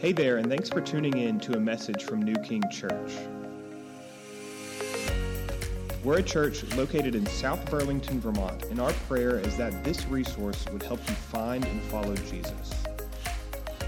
Hey 0.00 0.12
there, 0.12 0.36
and 0.36 0.48
thanks 0.48 0.68
for 0.68 0.80
tuning 0.80 1.18
in 1.18 1.40
to 1.40 1.56
a 1.56 1.60
message 1.60 2.04
from 2.04 2.22
New 2.22 2.36
King 2.36 2.62
Church. 2.70 3.14
We're 6.04 6.18
a 6.18 6.22
church 6.22 6.62
located 6.76 7.16
in 7.16 7.26
South 7.26 7.68
Burlington, 7.68 8.20
Vermont, 8.20 8.62
and 8.66 8.78
our 8.78 8.92
prayer 9.08 9.40
is 9.40 9.56
that 9.56 9.82
this 9.82 10.06
resource 10.06 10.64
would 10.70 10.84
help 10.84 11.00
you 11.08 11.16
find 11.16 11.64
and 11.64 11.82
follow 11.82 12.14
Jesus. 12.14 12.72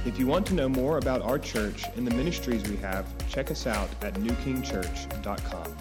If 0.04 0.18
you 0.18 0.26
want 0.26 0.48
to 0.48 0.54
know 0.54 0.68
more 0.68 0.98
about 0.98 1.22
our 1.22 1.38
church 1.38 1.84
and 1.94 2.04
the 2.04 2.14
ministries 2.16 2.68
we 2.68 2.76
have, 2.78 3.06
check 3.28 3.52
us 3.52 3.68
out 3.68 3.90
at 4.02 4.14
newkingchurch.com. 4.14 5.76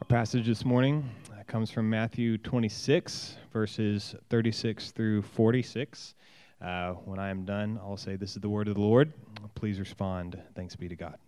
Our 0.00 0.06
passage 0.08 0.46
this 0.46 0.64
morning 0.64 1.06
comes 1.52 1.70
from 1.70 1.90
Matthew 1.90 2.38
26, 2.38 3.36
verses 3.52 4.14
36 4.30 4.90
through 4.92 5.20
46. 5.20 6.14
Uh, 6.62 6.92
when 7.04 7.18
I 7.18 7.28
am 7.28 7.44
done, 7.44 7.78
I'll 7.82 7.98
say, 7.98 8.16
This 8.16 8.36
is 8.36 8.40
the 8.40 8.48
word 8.48 8.68
of 8.68 8.74
the 8.76 8.80
Lord. 8.80 9.12
Please 9.54 9.78
respond. 9.78 10.40
Thanks 10.56 10.76
be 10.76 10.88
to 10.88 10.96
God. 10.96 11.18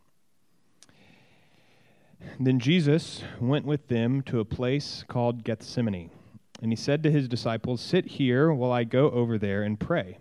Then 2.40 2.58
Jesus 2.58 3.22
went 3.38 3.66
with 3.66 3.88
them 3.88 4.22
to 4.22 4.40
a 4.40 4.46
place 4.46 5.04
called 5.08 5.44
Gethsemane, 5.44 6.08
and 6.62 6.72
he 6.72 6.76
said 6.76 7.02
to 7.02 7.10
his 7.10 7.28
disciples, 7.28 7.82
Sit 7.82 8.06
here 8.06 8.50
while 8.50 8.72
I 8.72 8.84
go 8.84 9.10
over 9.10 9.36
there 9.36 9.62
and 9.62 9.78
pray. 9.78 10.16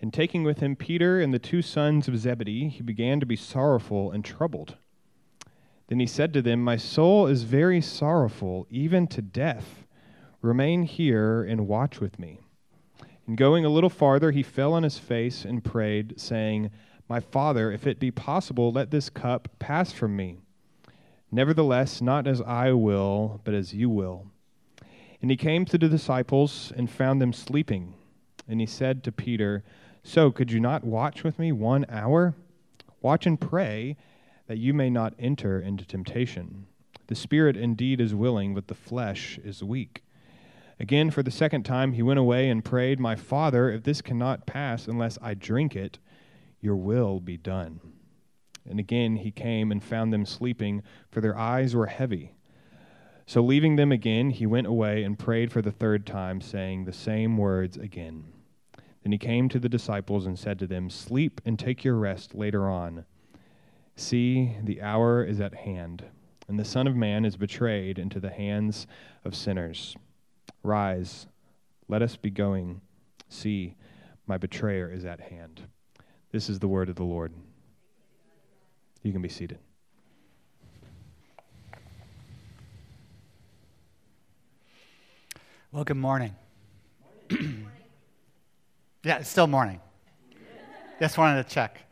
And 0.00 0.12
taking 0.12 0.42
with 0.42 0.58
him 0.58 0.74
Peter 0.74 1.20
and 1.20 1.32
the 1.32 1.38
two 1.38 1.62
sons 1.62 2.08
of 2.08 2.18
Zebedee, 2.18 2.68
he 2.68 2.82
began 2.82 3.20
to 3.20 3.26
be 3.26 3.36
sorrowful 3.36 4.10
and 4.10 4.24
troubled. 4.24 4.74
Then 5.90 5.98
he 5.98 6.06
said 6.06 6.32
to 6.34 6.40
them, 6.40 6.62
My 6.62 6.76
soul 6.76 7.26
is 7.26 7.42
very 7.42 7.80
sorrowful, 7.80 8.64
even 8.70 9.08
to 9.08 9.20
death. 9.20 9.84
Remain 10.40 10.84
here 10.84 11.42
and 11.42 11.66
watch 11.66 12.00
with 12.00 12.16
me. 12.16 12.38
And 13.26 13.36
going 13.36 13.64
a 13.64 13.70
little 13.70 13.90
farther, 13.90 14.30
he 14.30 14.44
fell 14.44 14.72
on 14.72 14.84
his 14.84 14.98
face 14.98 15.44
and 15.44 15.64
prayed, 15.64 16.14
saying, 16.18 16.70
My 17.08 17.18
father, 17.18 17.72
if 17.72 17.88
it 17.88 17.98
be 17.98 18.12
possible, 18.12 18.70
let 18.70 18.92
this 18.92 19.10
cup 19.10 19.48
pass 19.58 19.92
from 19.92 20.14
me. 20.14 20.38
Nevertheless, 21.32 22.00
not 22.00 22.28
as 22.28 22.40
I 22.40 22.70
will, 22.70 23.40
but 23.42 23.54
as 23.54 23.74
you 23.74 23.90
will. 23.90 24.28
And 25.20 25.28
he 25.28 25.36
came 25.36 25.64
to 25.64 25.76
the 25.76 25.88
disciples 25.88 26.72
and 26.76 26.88
found 26.88 27.20
them 27.20 27.32
sleeping. 27.32 27.94
And 28.46 28.60
he 28.60 28.66
said 28.66 29.02
to 29.02 29.12
Peter, 29.12 29.64
So 30.04 30.30
could 30.30 30.52
you 30.52 30.60
not 30.60 30.84
watch 30.84 31.24
with 31.24 31.36
me 31.40 31.50
one 31.50 31.84
hour? 31.88 32.36
Watch 33.02 33.26
and 33.26 33.40
pray 33.40 33.96
that 34.50 34.58
you 34.58 34.74
may 34.74 34.90
not 34.90 35.14
enter 35.16 35.60
into 35.60 35.86
temptation. 35.86 36.66
The 37.06 37.14
spirit 37.14 37.56
indeed 37.56 38.00
is 38.00 38.16
willing, 38.16 38.52
but 38.52 38.66
the 38.66 38.74
flesh 38.74 39.38
is 39.44 39.62
weak. 39.62 40.02
Again, 40.80 41.12
for 41.12 41.22
the 41.22 41.30
second 41.30 41.62
time, 41.62 41.92
he 41.92 42.02
went 42.02 42.18
away 42.18 42.48
and 42.48 42.64
prayed, 42.64 42.98
My 42.98 43.14
Father, 43.14 43.70
if 43.70 43.84
this 43.84 44.02
cannot 44.02 44.46
pass 44.46 44.88
unless 44.88 45.20
I 45.22 45.34
drink 45.34 45.76
it, 45.76 46.00
your 46.60 46.74
will 46.74 47.20
be 47.20 47.36
done. 47.36 47.78
And 48.68 48.80
again 48.80 49.14
he 49.14 49.30
came 49.30 49.70
and 49.70 49.84
found 49.84 50.12
them 50.12 50.26
sleeping, 50.26 50.82
for 51.12 51.20
their 51.20 51.38
eyes 51.38 51.76
were 51.76 51.86
heavy. 51.86 52.34
So 53.26 53.42
leaving 53.42 53.76
them 53.76 53.92
again, 53.92 54.30
he 54.30 54.46
went 54.46 54.66
away 54.66 55.04
and 55.04 55.16
prayed 55.16 55.52
for 55.52 55.62
the 55.62 55.70
third 55.70 56.04
time, 56.04 56.40
saying 56.40 56.86
the 56.86 56.92
same 56.92 57.36
words 57.36 57.76
again. 57.76 58.24
Then 59.04 59.12
he 59.12 59.18
came 59.18 59.48
to 59.48 59.60
the 59.60 59.68
disciples 59.68 60.26
and 60.26 60.36
said 60.36 60.58
to 60.58 60.66
them, 60.66 60.90
Sleep 60.90 61.40
and 61.44 61.56
take 61.56 61.84
your 61.84 61.94
rest 61.94 62.34
later 62.34 62.68
on. 62.68 63.04
See, 64.00 64.56
the 64.64 64.80
hour 64.80 65.22
is 65.22 65.42
at 65.42 65.54
hand, 65.54 66.06
and 66.48 66.58
the 66.58 66.64
Son 66.64 66.86
of 66.86 66.96
Man 66.96 67.26
is 67.26 67.36
betrayed 67.36 67.98
into 67.98 68.18
the 68.18 68.30
hands 68.30 68.86
of 69.26 69.34
sinners. 69.34 69.94
Rise, 70.62 71.26
let 71.86 72.00
us 72.00 72.16
be 72.16 72.30
going. 72.30 72.80
See, 73.28 73.76
my 74.26 74.38
betrayer 74.38 74.90
is 74.90 75.04
at 75.04 75.20
hand. 75.20 75.60
This 76.32 76.48
is 76.48 76.60
the 76.60 76.66
word 76.66 76.88
of 76.88 76.96
the 76.96 77.04
Lord. 77.04 77.34
You 79.02 79.12
can 79.12 79.20
be 79.20 79.28
seated. 79.28 79.58
Well, 85.72 85.84
good 85.84 85.98
morning. 85.98 86.34
yeah, 89.04 89.18
it's 89.18 89.28
still 89.28 89.46
morning. 89.46 89.78
Just 90.98 91.18
wanted 91.18 91.46
to 91.46 91.54
check. 91.54 91.89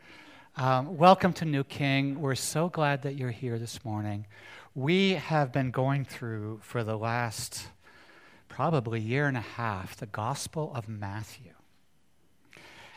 Um, 0.60 0.96
welcome 0.96 1.32
to 1.34 1.44
New 1.44 1.62
King. 1.62 2.20
We're 2.20 2.34
so 2.34 2.68
glad 2.68 3.02
that 3.02 3.14
you're 3.14 3.30
here 3.30 3.60
this 3.60 3.84
morning. 3.84 4.26
We 4.74 5.12
have 5.12 5.52
been 5.52 5.70
going 5.70 6.04
through 6.04 6.58
for 6.64 6.82
the 6.82 6.98
last 6.98 7.68
probably 8.48 9.00
year 9.00 9.28
and 9.28 9.36
a 9.36 9.40
half 9.40 9.94
the 9.94 10.06
Gospel 10.06 10.72
of 10.74 10.88
Matthew. 10.88 11.52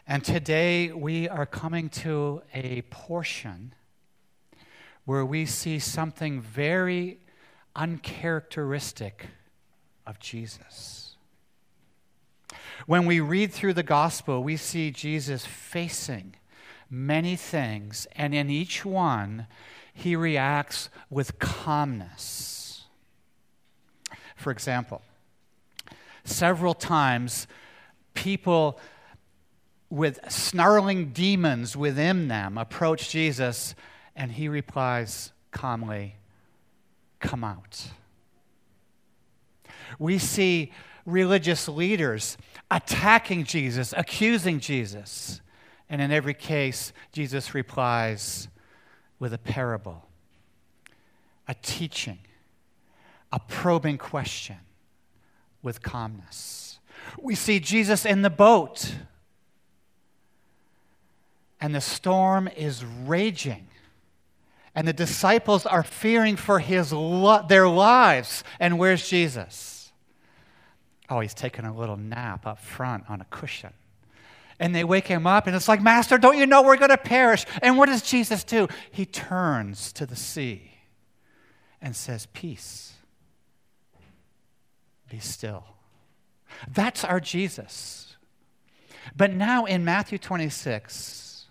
And 0.08 0.24
today 0.24 0.92
we 0.92 1.30
are 1.30 1.46
coming 1.46 1.90
to 1.90 2.42
a 2.52 2.82
portion 2.90 3.76
where 5.06 5.24
we 5.24 5.46
see 5.46 5.78
something 5.78 6.42
very 6.42 7.20
uncharacteristic 7.76 9.28
of 10.08 10.18
Jesus. 10.18 11.16
When 12.88 13.06
we 13.06 13.20
read 13.20 13.52
through 13.54 13.76
the 13.76 13.84
Gospel, 13.84 14.44
we 14.44 14.58
see 14.58 14.90
Jesus 14.90 15.46
facing 15.46 16.38
many 16.92 17.38
things, 17.38 18.06
and 18.16 18.36
in 18.36 18.50
each 18.50 18.84
one, 18.84 19.48
he 19.94 20.16
reacts 20.16 20.90
with 21.10 21.40
calmness. 21.40 22.84
For 24.36 24.52
example, 24.52 25.02
several 26.26 26.74
times, 26.74 27.48
people 28.14 28.80
with 29.90 30.20
snarling 30.32 31.12
demons 31.12 31.76
within 31.76 32.28
them 32.28 32.58
approach 32.58 33.10
Jesus, 33.10 33.76
and 34.16 34.32
he 34.32 34.48
replies 34.48 35.32
calmly, 35.52 36.16
Come 37.20 37.44
out. 37.44 37.88
We 40.00 40.18
see 40.18 40.72
religious 41.06 41.68
leaders 41.68 42.38
attacking 42.72 43.44
Jesus, 43.44 43.94
accusing 43.96 44.60
Jesus. 44.60 45.42
And 45.92 46.02
in 46.02 46.10
every 46.10 46.34
case, 46.34 46.94
Jesus 47.12 47.54
replies 47.54 48.48
with 49.20 49.34
a 49.34 49.38
parable, 49.38 50.08
a 51.50 51.54
teaching, 51.62 52.20
a 53.34 53.40
probing 53.42 53.98
question 53.98 54.56
with 55.62 55.82
calmness. 55.82 56.80
We 57.20 57.36
see 57.36 57.60
Jesus 57.60 58.06
in 58.06 58.22
the 58.22 58.30
boat, 58.30 58.96
and 61.60 61.76
the 61.76 61.82
storm 61.82 62.48
is 62.48 62.86
raging. 62.86 63.68
And 64.74 64.88
the 64.88 64.94
disciples 64.94 65.66
are 65.66 65.84
fearing 65.84 66.38
for 66.38 66.60
his 66.60 66.94
lo- 66.94 67.46
their 67.46 67.68
lives. 67.68 68.46
And 68.62 68.80
where's 68.80 69.10
Jesus? 69.10 69.92
Oh, 71.10 71.20
he's 71.20 71.34
taking 71.34 71.66
a 71.66 71.78
little 71.78 71.98
nap 71.98 72.48
up 72.48 72.60
front 72.60 73.04
on 73.10 73.20
a 73.20 73.26
cushion 73.26 73.74
and 74.62 74.76
they 74.76 74.84
wake 74.84 75.08
him 75.08 75.26
up, 75.26 75.48
and 75.48 75.56
it's 75.56 75.68
like, 75.68 75.82
Master, 75.82 76.20
don't 76.20 76.38
you 76.38 76.46
know 76.46 76.62
we're 76.62 76.78
going 76.78 76.92
to 76.92 76.98
perish? 76.98 77.46
And 77.64 77.80
what 77.80 77.88
does 77.88 78.04
Jesus 78.04 78.44
do? 78.44 78.68
He 78.92 79.08
turns 79.08 79.92
to 79.94 80.06
the 80.06 80.16
sea 80.16 80.74
and 81.82 81.96
says, 81.96 82.28
Peace, 82.28 82.94
be 85.10 85.18
still. 85.18 85.66
That's 86.72 87.04
our 87.04 87.20
Jesus. 87.20 88.16
But 89.18 89.34
now 89.34 89.66
in 89.66 89.84
Matthew 89.84 90.20
26, 90.20 91.48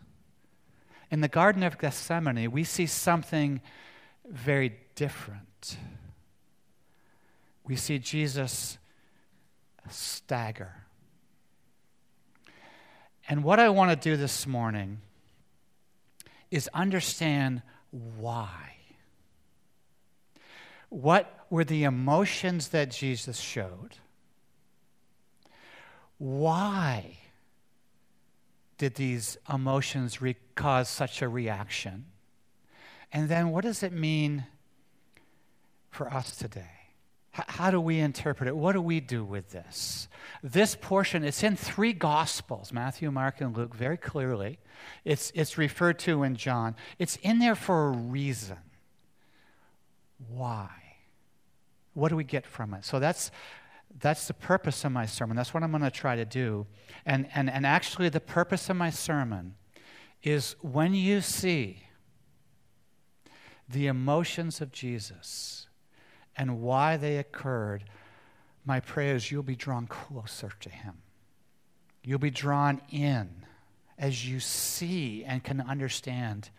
in 1.10 1.21
the 1.21 1.28
Garden 1.28 1.65
of 1.65 1.78
Gethsemane, 1.78 2.48
we 2.53 2.62
see 2.62 2.87
something 2.87 3.60
very 4.25 4.77
different. 4.94 5.77
We 7.66 7.75
see 7.75 7.98
Jesus 7.98 8.78
stagger. 9.89 10.86
And 13.30 13.44
what 13.44 13.60
I 13.60 13.68
want 13.68 13.92
to 13.92 13.97
do 14.10 14.16
this 14.16 14.44
morning 14.44 15.03
is 16.50 16.68
understand 16.74 17.62
why. 17.92 18.74
What 20.88 21.47
were 21.48 21.62
the 21.62 21.84
emotions 21.84 22.71
that 22.71 22.91
Jesus 22.91 23.38
showed? 23.38 23.98
Why 26.18 27.18
did 28.78 28.97
these 28.97 29.38
emotions 29.48 30.21
re- 30.21 30.34
cause 30.56 30.88
such 30.88 31.22
a 31.22 31.28
reaction? 31.28 32.06
And 33.12 33.28
then 33.28 33.50
what 33.50 33.62
does 33.62 33.84
it 33.84 33.92
mean 33.92 34.47
for 35.88 36.12
us 36.12 36.34
today? 36.34 36.79
How 37.48 37.71
do 37.71 37.81
we 37.81 37.98
interpret 37.98 38.48
it? 38.48 38.57
What 38.57 38.72
do 38.72 38.83
we 38.83 39.01
do 39.01 39.25
with 39.25 39.51
this? 39.51 40.09
This 40.42 40.77
portion, 40.81 41.25
it's 41.25 41.42
in 41.42 41.57
three 41.57 41.92
Gospels 41.92 42.72
Matthew, 42.72 43.10
Mark, 43.10 43.41
and 43.41 43.57
Luke, 43.57 43.75
very 43.75 43.97
clearly. 43.97 44.59
It's, 45.04 45.33
it's 45.34 45.59
referred 45.59 45.98
to 46.01 46.22
in 46.22 46.37
John. 46.37 46.77
It's 46.98 47.16
in 47.16 47.39
there 47.39 47.54
for 47.54 47.89
a 47.89 47.91
reason. 47.91 48.59
Why? 50.28 50.71
What 51.95 52.09
do 52.09 52.16
we 52.16 52.25
get 52.25 52.47
from 52.47 52.75
it? 52.75 52.84
So 52.84 52.98
that's, 52.98 53.31
That's 53.98 54.28
the 54.28 54.34
purpose 54.34 54.84
of 54.84 54.93
my 54.93 55.07
sermon. 55.07 55.36
That's 55.36 55.53
what 55.53 55.63
I'm 55.63 55.72
going 55.72 55.83
to 55.83 55.91
try 55.91 56.15
to 56.16 56.25
do. 56.25 56.66
And, 57.04 57.27
and, 57.34 57.51
and 57.51 57.66
actually, 57.66 58.09
the 58.09 58.21
purpose 58.21 58.71
of 58.71 58.77
my 58.77 58.91
sermon 58.91 59.57
is 60.22 60.54
when 60.60 60.95
you 60.95 61.21
see 61.21 61.84
the 63.69 63.89
emotions 63.89 64.60
of 64.60 64.71
Jesus 64.71 65.59
and 66.36 66.60
why 66.60 66.97
they 66.97 67.18
occurred, 67.18 67.84
my 68.65 68.80
prayer 68.80 69.15
is 69.15 69.30
you'll 69.30 69.42
be 69.42 69.56
drawn 69.56 69.86
closer 69.86 70.53
to 70.60 70.68
Him. 70.68 70.98
You'll 72.03 72.18
be 72.18 72.30
drawn 72.30 72.80
in 72.91 73.44
as 73.98 74.28
you 74.28 74.41
see 74.41 75.24
and 75.24 75.44
can 75.44 75.60
understand 75.60 76.50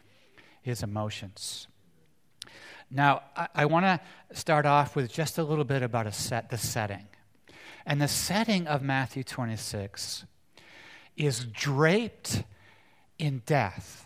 His 0.61 0.83
emotions. 0.83 1.67
Now, 2.89 3.23
I, 3.35 3.47
I 3.55 3.65
want 3.65 3.85
to 3.85 3.99
start 4.37 4.65
off 4.65 4.95
with 4.95 5.11
just 5.11 5.37
a 5.37 5.43
little 5.43 5.63
bit 5.63 5.81
about 5.81 6.07
a 6.07 6.11
set, 6.11 6.49
the 6.49 6.57
setting. 6.57 7.07
And 7.85 8.01
the 8.01 8.07
setting 8.07 8.67
of 8.67 8.81
Matthew 8.81 9.23
26 9.23 10.25
is 11.17 11.45
draped 11.45 12.43
in 13.17 13.41
death. 13.45 14.05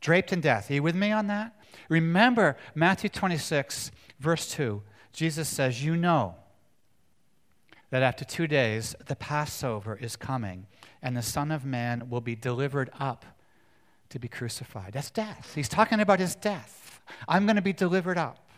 Draped 0.00 0.32
in 0.32 0.40
death. 0.40 0.70
Are 0.70 0.74
you 0.74 0.82
with 0.82 0.94
me 0.94 1.10
on 1.10 1.26
that? 1.28 1.57
Remember, 1.88 2.56
Matthew 2.74 3.10
26, 3.10 3.90
verse 4.18 4.50
2, 4.52 4.82
Jesus 5.12 5.48
says, 5.48 5.84
You 5.84 5.96
know 5.96 6.34
that 7.90 8.02
after 8.02 8.24
two 8.24 8.46
days 8.46 8.94
the 9.06 9.16
Passover 9.16 9.96
is 9.96 10.16
coming, 10.16 10.66
and 11.02 11.16
the 11.16 11.22
Son 11.22 11.50
of 11.50 11.64
Man 11.64 12.10
will 12.10 12.20
be 12.20 12.34
delivered 12.34 12.90
up 12.98 13.24
to 14.10 14.18
be 14.18 14.28
crucified. 14.28 14.92
That's 14.92 15.10
death. 15.10 15.52
He's 15.54 15.68
talking 15.68 16.00
about 16.00 16.20
his 16.20 16.34
death. 16.34 17.00
I'm 17.26 17.46
going 17.46 17.56
to 17.56 17.62
be 17.62 17.72
delivered 17.72 18.18
up. 18.18 18.48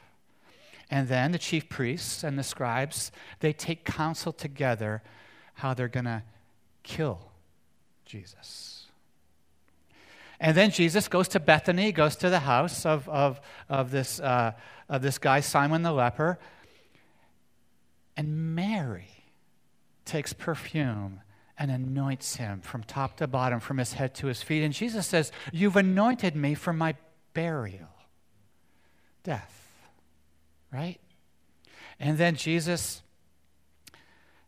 And 0.91 1.09
then 1.09 1.33
the 1.33 1.39
chief 1.39 1.69
priests 1.69 2.25
and 2.25 2.39
the 2.39 2.43
scribes, 2.43 3.13
they 3.39 3.53
take 3.53 3.85
counsel 3.85 4.33
together 4.33 5.03
how 5.55 5.75
they're 5.75 5.89
going 5.89 6.07
to 6.07 6.23
kill 6.83 7.21
Jesus. 8.05 8.80
And 10.41 10.57
then 10.57 10.71
Jesus 10.71 11.07
goes 11.07 11.29
to 11.29 11.41
Bethany, 11.41 11.93
goes 11.93 12.17
to 12.17 12.31
the 12.31 12.41
house 12.41 12.87
of, 12.87 13.07
of, 13.09 13.41
of, 13.69 13.91
this, 13.91 14.19
uh, 14.21 14.53
of 14.89 15.03
this 15.03 15.19
guy, 15.19 15.41
Simon 15.41 15.83
the 15.83 15.93
leper. 15.93 16.39
And 18.17 18.55
Mary 18.55 19.25
takes 20.07 20.33
perfume 20.33 21.21
and 21.59 21.71
anoints 21.71 22.37
him 22.37 22.63
from 22.63 22.83
top 22.83 23.19
to 23.19 23.27
bottom, 23.27 23.61
from 23.61 23.77
his 23.77 23.93
head 23.93 24.15
to 24.15 24.29
his 24.29 24.43
feet. 24.43 24.63
And 24.63 24.73
Jesus 24.73 25.07
says, 25.07 25.31
You've 25.53 25.77
anointed 25.77 26.35
me 26.35 26.55
for 26.55 26.73
my 26.73 26.95
burial, 27.35 27.91
death. 29.23 29.57
Right? 30.73 30.99
And 31.99 32.17
then 32.17 32.35
Jesus 32.35 33.03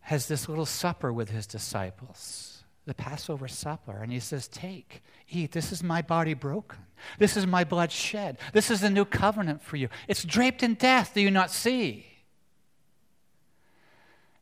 has 0.00 0.27
this 0.27 0.49
little 0.49 0.67
supper 0.67 1.12
with 1.12 1.29
his 1.29 1.47
disciples, 1.47 2.51
the 2.87 2.94
Passover 2.94 3.49
supper. 3.49 3.99
And 4.02 4.12
he 4.12 4.20
says, 4.20 4.49
Take, 4.49 5.02
eat. 5.29 5.52
This 5.52 5.73
is 5.73 5.82
my 5.82 6.02
body 6.02 6.34
broken. 6.34 6.79
This 7.19 7.37
is 7.37 7.46
my 7.46 7.64
blood 7.64 7.93
shed. 7.93 8.38
This 8.52 8.70
is 8.70 8.81
the 8.81 8.90
new 8.90 9.05
covenant 9.05 9.62
for 9.62 9.76
you. 9.76 9.88
It's 10.08 10.25
draped 10.25 10.62
in 10.62 10.75
death. 10.75 11.12
Do 11.14 11.20
you 11.20 11.31
not 11.31 11.50
see? 11.50 12.06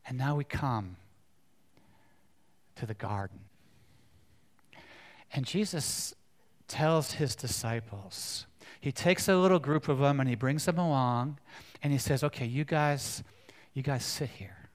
And 0.05 0.17
now 0.17 0.35
we 0.35 0.43
come 0.43 0.97
to 2.75 2.85
the 2.85 2.93
garden. 2.93 3.39
And 5.33 5.45
Jesus 5.45 6.13
tells 6.67 7.13
his 7.13 7.35
disciples, 7.35 8.47
he 8.79 8.91
takes 8.91 9.27
a 9.27 9.37
little 9.37 9.59
group 9.59 9.87
of 9.87 9.99
them 9.99 10.19
and 10.19 10.27
he 10.27 10.35
brings 10.35 10.65
them 10.65 10.79
along 10.79 11.37
and 11.83 11.93
he 11.93 11.99
says, 11.99 12.23
Okay, 12.23 12.45
you 12.45 12.65
guys, 12.65 13.23
you 13.73 13.83
guys 13.83 14.03
sit 14.03 14.29
here, 14.29 14.69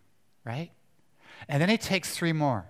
right? 0.45 0.71
And 1.49 1.61
then 1.61 1.69
he 1.69 1.77
takes 1.77 2.17
three 2.17 2.33
more. 2.33 2.67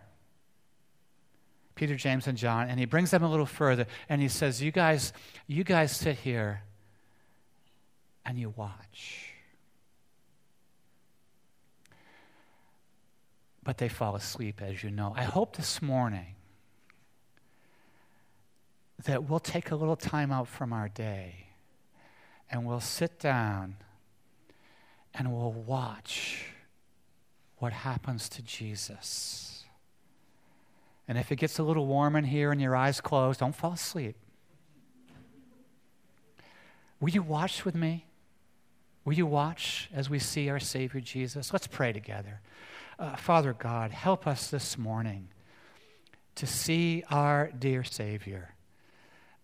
Peter, 1.76 1.94
James, 1.94 2.26
and 2.26 2.36
John, 2.36 2.68
and 2.68 2.80
he 2.80 2.86
brings 2.86 3.12
them 3.12 3.22
a 3.22 3.30
little 3.30 3.46
further 3.46 3.86
and 4.08 4.20
he 4.20 4.28
says, 4.28 4.60
You 4.60 4.72
guys, 4.72 5.12
you 5.46 5.62
guys 5.62 5.96
sit 5.96 6.16
here 6.18 6.62
and 8.24 8.36
you 8.36 8.52
watch. 8.56 9.26
but 13.66 13.78
they 13.78 13.88
fall 13.88 14.14
asleep, 14.14 14.62
as 14.62 14.84
you 14.84 14.92
know. 14.92 15.12
I 15.16 15.24
hope 15.24 15.56
this 15.56 15.82
morning 15.82 16.36
that 19.04 19.28
we'll 19.28 19.40
take 19.40 19.72
a 19.72 19.74
little 19.74 19.96
time 19.96 20.30
out 20.30 20.46
from 20.46 20.72
our 20.72 20.88
day 20.88 21.48
and 22.48 22.64
we'll 22.64 22.78
sit 22.78 23.18
down 23.18 23.74
and 25.12 25.32
we'll 25.32 25.52
watch 25.52 26.46
what 27.58 27.72
happens 27.72 28.28
to 28.28 28.42
Jesus. 28.42 29.55
And 31.08 31.18
if 31.18 31.30
it 31.30 31.36
gets 31.36 31.58
a 31.58 31.62
little 31.62 31.86
warm 31.86 32.16
in 32.16 32.24
here 32.24 32.50
and 32.50 32.60
your 32.60 32.74
eyes 32.74 33.00
closed, 33.00 33.40
don't 33.40 33.54
fall 33.54 33.72
asleep. 33.72 34.16
Will 37.00 37.10
you 37.10 37.22
watch 37.22 37.64
with 37.64 37.74
me? 37.74 38.06
Will 39.04 39.12
you 39.12 39.26
watch 39.26 39.88
as 39.94 40.10
we 40.10 40.18
see 40.18 40.48
our 40.48 40.58
Savior 40.58 41.00
Jesus? 41.00 41.52
Let's 41.52 41.68
pray 41.68 41.92
together. 41.92 42.40
Uh, 42.98 43.14
Father 43.14 43.52
God, 43.52 43.92
help 43.92 44.26
us 44.26 44.48
this 44.48 44.76
morning 44.76 45.28
to 46.34 46.46
see 46.46 47.04
our 47.10 47.50
dear 47.56 47.84
Savior. 47.84 48.54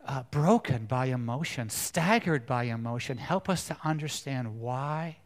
Uh, 0.04 0.24
broken 0.32 0.86
by 0.86 1.06
emotion, 1.06 1.70
staggered 1.70 2.44
by 2.44 2.64
emotion. 2.64 3.18
Help 3.18 3.48
us 3.48 3.68
to 3.68 3.76
understand 3.84 4.58
why. 4.58 5.18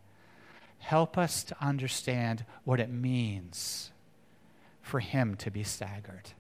Help 0.81 1.17
us 1.17 1.43
to 1.45 1.57
understand 1.65 2.45
what 2.65 2.79
it 2.79 2.91
means 2.91 3.91
for 4.87 5.01
Him 5.01 5.35
to 5.37 5.51
be 5.51 5.65
staggered. 5.65 6.31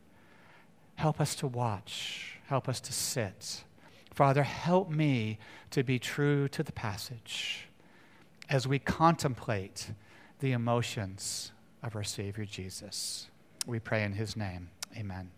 Help 0.94 1.20
us 1.20 1.34
to 1.34 1.48
watch. 1.48 2.38
Help 2.46 2.69
us 2.69 2.81
to 2.81 2.93
sit. 2.93 3.64
Father, 4.14 4.44
help 4.44 4.88
me 4.88 5.38
to 5.72 5.82
be 5.82 5.98
true 5.98 6.46
to 6.48 6.62
the 6.62 6.72
passage 6.72 7.66
as 8.48 8.66
we 8.66 8.78
contemplate 8.78 9.90
the 10.38 10.52
emotions 10.52 11.50
of 11.82 11.96
our 11.96 12.04
Savior 12.04 12.44
Jesus. 12.44 13.28
We 13.66 13.81
pray 13.81 14.04
in 14.04 14.12
his 14.12 14.37
name. 14.37 14.70
Amen. 14.96 15.31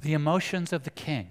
The 0.00 0.14
emotions 0.14 0.72
of 0.72 0.84
the 0.84 0.90
king. 0.90 1.30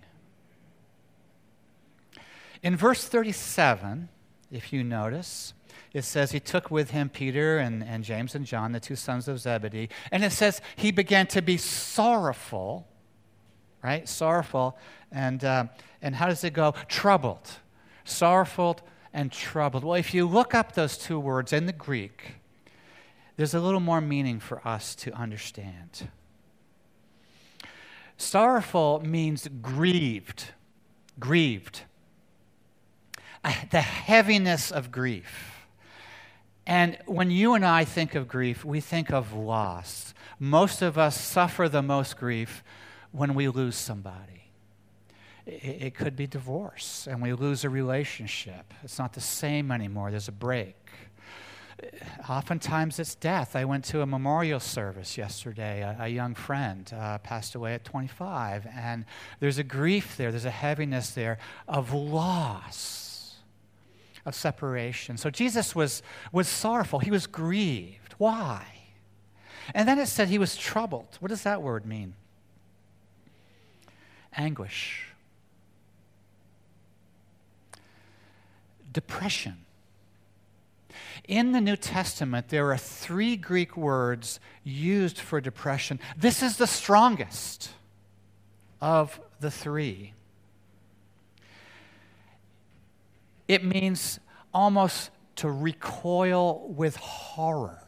In 2.61 2.75
verse 2.75 3.05
37, 3.07 4.07
if 4.51 4.71
you 4.71 4.83
notice, 4.83 5.53
it 5.93 6.03
says 6.03 6.31
he 6.31 6.39
took 6.39 6.69
with 6.69 6.91
him 6.91 7.09
Peter 7.09 7.57
and, 7.57 7.83
and 7.83 8.03
James 8.03 8.35
and 8.35 8.45
John, 8.45 8.71
the 8.71 8.79
two 8.79 8.95
sons 8.95 9.27
of 9.27 9.39
Zebedee, 9.39 9.89
and 10.11 10.23
it 10.23 10.31
says 10.31 10.61
he 10.75 10.91
began 10.91 11.27
to 11.27 11.41
be 11.41 11.57
sorrowful, 11.57 12.87
right? 13.83 14.07
Sorrowful. 14.07 14.77
And, 15.11 15.43
uh, 15.43 15.65
and 16.01 16.15
how 16.15 16.27
does 16.27 16.43
it 16.43 16.53
go? 16.53 16.73
Troubled. 16.87 17.49
Sorrowful 18.03 18.79
and 19.13 19.31
troubled. 19.31 19.83
Well, 19.83 19.95
if 19.95 20.13
you 20.13 20.27
look 20.27 20.53
up 20.53 20.73
those 20.73 20.97
two 20.97 21.19
words 21.19 21.53
in 21.53 21.65
the 21.65 21.73
Greek, 21.73 22.35
there's 23.37 23.53
a 23.53 23.59
little 23.59 23.79
more 23.79 24.01
meaning 24.01 24.39
for 24.39 24.65
us 24.67 24.95
to 24.95 25.13
understand. 25.13 26.09
Sorrowful 28.17 29.01
means 29.05 29.47
grieved, 29.61 30.51
grieved. 31.19 31.81
The 33.71 33.81
heaviness 33.81 34.71
of 34.71 34.91
grief. 34.91 35.54
And 36.67 36.97
when 37.05 37.29
you 37.29 37.53
and 37.53 37.65
I 37.65 37.85
think 37.85 38.15
of 38.15 38.27
grief, 38.27 38.65
we 38.65 38.79
think 38.79 39.11
of 39.11 39.33
loss. 39.33 40.13
Most 40.39 40.81
of 40.81 40.97
us 40.97 41.19
suffer 41.19 41.69
the 41.69 41.81
most 41.81 42.17
grief 42.17 42.63
when 43.11 43.35
we 43.35 43.47
lose 43.47 43.75
somebody 43.75 44.35
it, 45.45 45.95
could 45.95 46.15
be 46.15 46.27
divorce 46.27 47.07
and 47.09 47.21
we 47.21 47.33
lose 47.33 47.63
a 47.63 47.69
relationship. 47.69 48.73
It's 48.83 48.97
not 48.97 49.13
the 49.13 49.21
same 49.21 49.71
anymore, 49.71 50.11
there's 50.11 50.27
a 50.27 50.33
break. 50.33 50.75
Oftentimes 52.29 52.99
it's 52.99 53.15
death. 53.15 53.55
I 53.55 53.65
went 53.65 53.83
to 53.85 54.01
a 54.01 54.05
memorial 54.05 54.61
service 54.61 55.17
yesterday. 55.17 55.81
A, 55.81 56.05
a 56.05 56.07
young 56.07 56.33
friend 56.33 56.91
uh, 56.95 57.17
passed 57.19 57.53
away 57.53 57.73
at 57.73 57.83
25, 57.83 58.65
and 58.73 59.05
there's 59.39 59.57
a 59.57 59.63
grief 59.63 60.15
there, 60.15 60.31
there's 60.31 60.45
a 60.45 60.51
heaviness 60.51 61.11
there 61.11 61.37
of 61.67 61.93
loss, 61.93 62.77
of 64.25 64.35
separation. 64.35 65.17
So 65.17 65.29
Jesus 65.29 65.75
was, 65.75 66.01
was 66.31 66.47
sorrowful, 66.47 66.99
he 66.99 67.11
was 67.11 67.27
grieved. 67.27 68.15
Why? 68.17 68.65
And 69.73 69.87
then 69.87 69.99
it 69.99 70.07
said 70.07 70.27
he 70.27 70.37
was 70.37 70.55
troubled. 70.55 71.17
What 71.19 71.29
does 71.29 71.43
that 71.43 71.61
word 71.61 71.85
mean? 71.85 72.13
Anguish 74.35 75.05
depression. 78.95 79.57
In 81.27 81.51
the 81.51 81.59
New 81.59 81.75
Testament, 81.75 82.47
there 82.47 82.71
are 82.71 82.77
three 82.77 83.35
Greek 83.35 83.75
words 83.75 84.39
used 84.63 85.19
for 85.19 85.41
depression. 85.41 85.99
This 86.17 86.41
is 86.41 86.55
the 86.57 86.65
strongest 86.65 87.71
of 88.81 89.19
the 89.41 89.51
three. 89.51 90.13
It 93.47 93.63
means 93.63 94.19
almost 94.53 95.11
to 95.37 95.49
recoil 95.49 96.67
with 96.69 96.95
horror. 96.95 97.79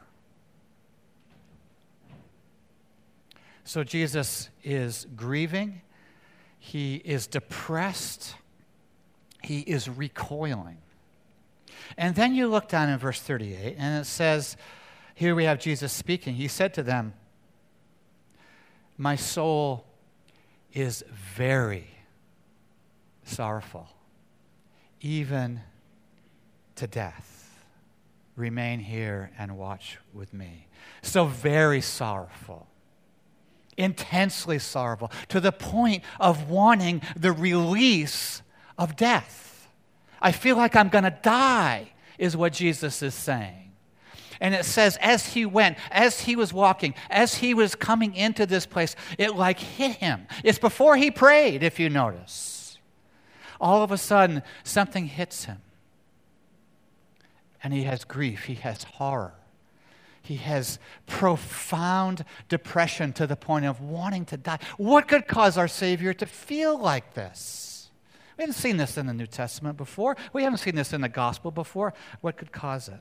So 3.64 3.84
Jesus 3.84 4.50
is 4.64 5.08
grieving, 5.16 5.82
he 6.60 6.96
is 6.96 7.28
depressed, 7.28 8.36
he 9.44 9.60
is 9.60 9.90
recoiling. 9.90 10.78
And 11.98 12.16
then 12.16 12.34
you 12.34 12.48
look 12.48 12.70
down 12.70 12.90
in 12.90 12.98
verse 12.98 13.20
38, 13.20 13.76
and 13.78 14.02
it 14.02 14.06
says, 14.06 14.58
here 15.18 15.34
we 15.34 15.46
have 15.46 15.58
Jesus 15.58 15.92
speaking. 15.92 16.36
He 16.36 16.48
said 16.48 16.76
to 16.76 16.84
them, 16.84 17.16
My 19.00 19.16
soul 19.16 19.84
is 20.74 21.04
very 21.10 21.88
sorrowful, 23.24 23.88
even 25.02 25.62
to 26.76 26.88
death. 26.88 27.66
Remain 28.36 28.80
here 28.80 29.32
and 29.38 29.58
watch 29.58 29.98
with 30.14 30.34
me. 30.34 30.68
So, 31.02 31.26
very 31.26 31.82
sorrowful, 31.82 32.68
intensely 33.78 34.60
sorrowful, 34.60 35.12
to 35.30 35.40
the 35.40 35.52
point 35.52 36.04
of 36.20 36.50
wanting 36.50 37.02
the 37.16 37.32
release 37.32 38.42
of 38.78 38.96
death. 38.96 39.68
I 40.22 40.32
feel 40.32 40.56
like 40.56 40.76
I'm 40.76 40.90
going 40.90 41.04
to 41.04 41.18
die, 41.22 41.92
is 42.18 42.36
what 42.36 42.54
Jesus 42.54 43.02
is 43.02 43.14
saying. 43.14 43.72
And 44.40 44.54
it 44.54 44.66
says, 44.66 44.98
as 45.02 45.34
he 45.34 45.46
went, 45.46 45.78
as 45.90 46.22
he 46.22 46.36
was 46.36 46.54
walking, 46.54 46.94
as 47.10 47.36
he 47.36 47.54
was 47.54 47.74
coming 47.74 48.14
into 48.14 48.46
this 48.46 48.66
place, 48.66 48.96
it 49.18 49.36
like 49.36 49.60
hit 49.60 49.98
him. 49.98 50.28
It's 50.44 50.60
before 50.60 50.96
he 50.96 51.10
prayed, 51.10 51.64
if 51.64 51.80
you 51.80 51.90
notice. 51.90 52.57
All 53.60 53.84
of 53.84 53.92
a 53.92 53.98
sudden, 53.98 54.44
something 54.64 55.08
hits 55.08 55.46
him 55.46 55.62
and 57.64 57.74
he 57.74 57.84
has 57.84 58.04
grief, 58.04 58.46
he 58.46 58.56
has 58.56 58.84
horror. 58.84 59.34
He 60.22 60.36
has 60.38 60.78
profound 61.06 62.26
depression 62.50 63.14
to 63.14 63.26
the 63.26 63.38
point 63.38 63.66
of 63.66 63.80
wanting 63.80 64.26
to 64.26 64.38
die. 64.38 64.60
What 64.76 65.08
could 65.08 65.28
cause 65.28 65.58
our 65.58 65.70
Savior 65.70 66.14
to 66.14 66.26
feel 66.26 66.78
like 66.78 67.14
this? 67.14 67.90
We 68.38 68.44
haven't 68.44 68.56
seen 68.56 68.78
this 68.78 68.98
in 68.98 69.08
the 69.08 69.14
New 69.14 69.26
Testament 69.26 69.78
before. 69.78 70.18
We 70.34 70.44
haven't 70.44 70.60
seen 70.60 70.76
this 70.76 70.94
in 70.94 71.02
the 71.02 71.10
gospel 71.10 71.50
before. 71.50 71.94
What 72.22 72.38
could 72.38 72.52
cause 72.52 72.90
it? 72.90 73.00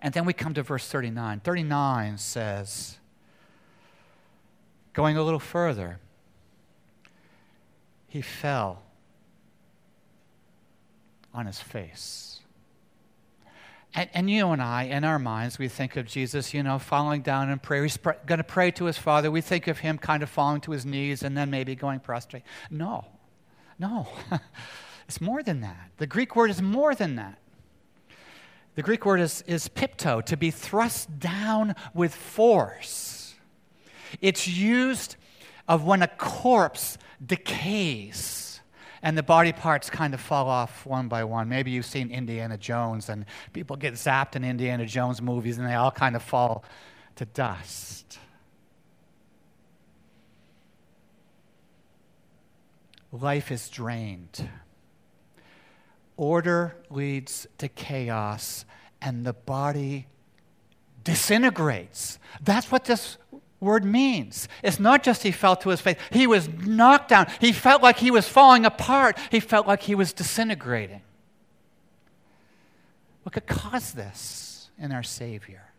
And 0.00 0.14
then 0.14 0.24
we 0.24 0.32
come 0.32 0.54
to 0.54 0.62
verse 0.62 0.86
39. 0.88 1.40
39 1.40 2.18
says, 2.18 2.98
going 4.92 5.16
a 5.16 5.22
little 5.22 5.40
further, 5.40 5.98
he 8.08 8.22
fell 8.22 8.82
on 11.32 11.46
his 11.46 11.60
face. 11.60 12.40
And, 13.94 14.08
and, 14.14 14.30
you 14.30 14.48
and 14.50 14.62
I, 14.62 14.84
in 14.84 15.02
our 15.02 15.18
minds, 15.18 15.58
we 15.58 15.66
think 15.66 15.96
of 15.96 16.06
Jesus, 16.06 16.54
you 16.54 16.62
know, 16.62 16.78
falling 16.78 17.22
down 17.22 17.50
in 17.50 17.58
prayer. 17.58 17.82
He's 17.82 17.96
pr- 17.96 18.12
going 18.24 18.38
to 18.38 18.44
pray 18.44 18.70
to 18.72 18.84
his 18.84 18.96
Father. 18.96 19.30
We 19.30 19.40
think 19.40 19.66
of 19.66 19.78
him 19.78 19.98
kind 19.98 20.22
of 20.22 20.30
falling 20.30 20.60
to 20.62 20.70
his 20.70 20.86
knees 20.86 21.24
and 21.24 21.36
then 21.36 21.50
maybe 21.50 21.74
going 21.74 21.98
prostrate. 21.98 22.44
No, 22.70 23.04
no. 23.80 24.06
it's 25.08 25.20
more 25.20 25.42
than 25.42 25.60
that. 25.62 25.90
The 25.96 26.06
Greek 26.06 26.36
word 26.36 26.50
is 26.50 26.62
more 26.62 26.94
than 26.94 27.16
that. 27.16 27.38
The 28.76 28.82
Greek 28.82 29.04
word 29.04 29.20
is, 29.20 29.42
is 29.48 29.68
pipto, 29.68 30.24
to 30.26 30.36
be 30.36 30.52
thrust 30.52 31.18
down 31.18 31.74
with 31.92 32.14
force. 32.14 33.34
It's 34.20 34.46
used 34.46 35.16
of 35.66 35.84
when 35.84 36.02
a 36.02 36.08
corpse 36.08 36.96
decays 37.24 38.49
and 39.02 39.16
the 39.16 39.22
body 39.22 39.52
parts 39.52 39.88
kind 39.88 40.14
of 40.14 40.20
fall 40.20 40.48
off 40.48 40.84
one 40.84 41.08
by 41.08 41.24
one. 41.24 41.48
Maybe 41.48 41.70
you've 41.70 41.86
seen 41.86 42.10
Indiana 42.10 42.58
Jones, 42.58 43.08
and 43.08 43.24
people 43.52 43.76
get 43.76 43.94
zapped 43.94 44.36
in 44.36 44.44
Indiana 44.44 44.86
Jones 44.86 45.22
movies, 45.22 45.58
and 45.58 45.66
they 45.66 45.74
all 45.74 45.90
kind 45.90 46.16
of 46.16 46.22
fall 46.22 46.64
to 47.16 47.24
dust. 47.24 48.18
Life 53.12 53.50
is 53.50 53.68
drained. 53.68 54.48
Order 56.16 56.76
leads 56.90 57.46
to 57.58 57.68
chaos, 57.68 58.64
and 59.00 59.24
the 59.24 59.32
body 59.32 60.06
disintegrates. 61.02 62.18
That's 62.42 62.70
what 62.70 62.84
this 62.84 63.16
word 63.60 63.84
means. 63.84 64.48
It's 64.62 64.80
not 64.80 65.02
just 65.02 65.22
he 65.22 65.30
fell 65.30 65.56
to 65.56 65.68
his 65.68 65.80
face, 65.80 65.98
he 66.10 66.26
was 66.26 66.48
knocked 66.48 67.08
down. 67.08 67.26
He 67.40 67.52
felt 67.52 67.82
like 67.82 67.98
he 67.98 68.10
was 68.10 68.28
falling 68.28 68.64
apart, 68.64 69.18
he 69.30 69.40
felt 69.40 69.66
like 69.66 69.82
he 69.82 69.94
was 69.94 70.12
disintegrating. 70.12 71.02
What 73.22 73.32
could 73.34 73.46
cause 73.46 73.92
this 73.92 74.70
in 74.78 74.92
our 74.92 75.02
Savior? 75.02 75.70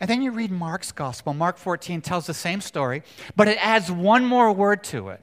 And 0.00 0.08
then 0.08 0.22
you 0.22 0.30
read 0.30 0.50
Mark's 0.50 0.92
gospel. 0.92 1.34
Mark 1.34 1.58
14 1.58 2.00
tells 2.00 2.26
the 2.26 2.34
same 2.34 2.60
story, 2.60 3.02
but 3.36 3.48
it 3.48 3.58
adds 3.64 3.90
one 3.90 4.24
more 4.24 4.50
word 4.52 4.82
to 4.84 5.08
it. 5.10 5.22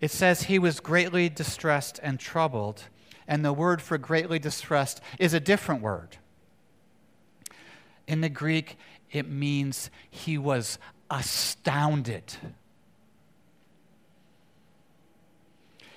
It 0.00 0.10
says 0.10 0.44
he 0.44 0.58
was 0.58 0.80
greatly 0.80 1.28
distressed 1.28 2.00
and 2.02 2.18
troubled, 2.18 2.84
and 3.26 3.44
the 3.44 3.52
word 3.52 3.80
for 3.80 3.98
greatly 3.98 4.38
distressed 4.38 5.00
is 5.18 5.34
a 5.34 5.40
different 5.40 5.82
word. 5.82 6.18
In 8.06 8.20
the 8.20 8.28
Greek, 8.28 8.76
it 9.14 9.28
means 9.28 9.90
he 10.10 10.36
was 10.36 10.78
astounded. 11.08 12.34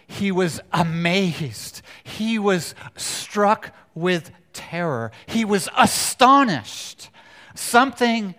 He 0.05 0.31
was 0.31 0.61
amazed. 0.71 1.81
He 2.03 2.39
was 2.39 2.75
struck 2.95 3.75
with 3.95 4.31
terror. 4.53 5.11
He 5.25 5.43
was 5.43 5.67
astonished. 5.75 7.09
Something 7.55 8.35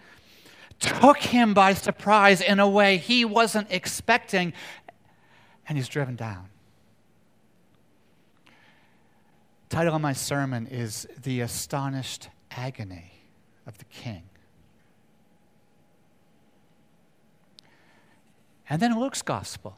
took 0.78 1.18
him 1.18 1.52
by 1.52 1.74
surprise 1.74 2.40
in 2.40 2.60
a 2.60 2.68
way 2.68 2.98
he 2.98 3.24
wasn't 3.24 3.66
expecting, 3.70 4.52
and 5.68 5.76
he's 5.76 5.88
driven 5.88 6.16
down. 6.16 6.48
title 9.68 9.94
of 9.94 10.00
my 10.00 10.14
sermon 10.14 10.66
is 10.66 11.06
The 11.22 11.40
Astonished 11.40 12.30
Agony 12.50 13.12
of 13.66 13.76
the 13.78 13.84
King. 13.84 14.27
And 18.70 18.80
then 18.80 18.98
Luke's 18.98 19.22
gospel. 19.22 19.76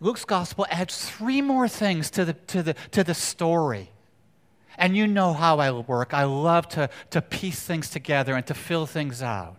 Luke's 0.00 0.24
gospel 0.24 0.66
adds 0.70 1.10
three 1.10 1.42
more 1.42 1.68
things 1.68 2.10
to 2.12 2.24
the, 2.24 2.32
to 2.32 2.62
the, 2.62 2.74
to 2.92 3.04
the 3.04 3.14
story. 3.14 3.90
And 4.78 4.96
you 4.96 5.06
know 5.06 5.32
how 5.32 5.58
I 5.58 5.70
work. 5.70 6.12
I 6.12 6.24
love 6.24 6.68
to, 6.70 6.90
to 7.10 7.22
piece 7.22 7.62
things 7.62 7.88
together 7.88 8.34
and 8.34 8.46
to 8.46 8.54
fill 8.54 8.86
things 8.86 9.22
out. 9.22 9.56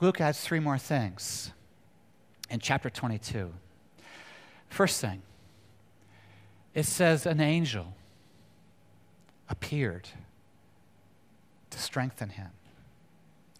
Luke 0.00 0.20
adds 0.20 0.40
three 0.40 0.60
more 0.60 0.78
things 0.78 1.52
in 2.48 2.60
chapter 2.60 2.88
22. 2.88 3.52
First 4.68 5.00
thing, 5.00 5.22
it 6.74 6.84
says 6.84 7.26
an 7.26 7.40
angel 7.40 7.94
appeared 9.48 10.08
to 11.70 11.78
strengthen 11.78 12.30
him 12.30 12.50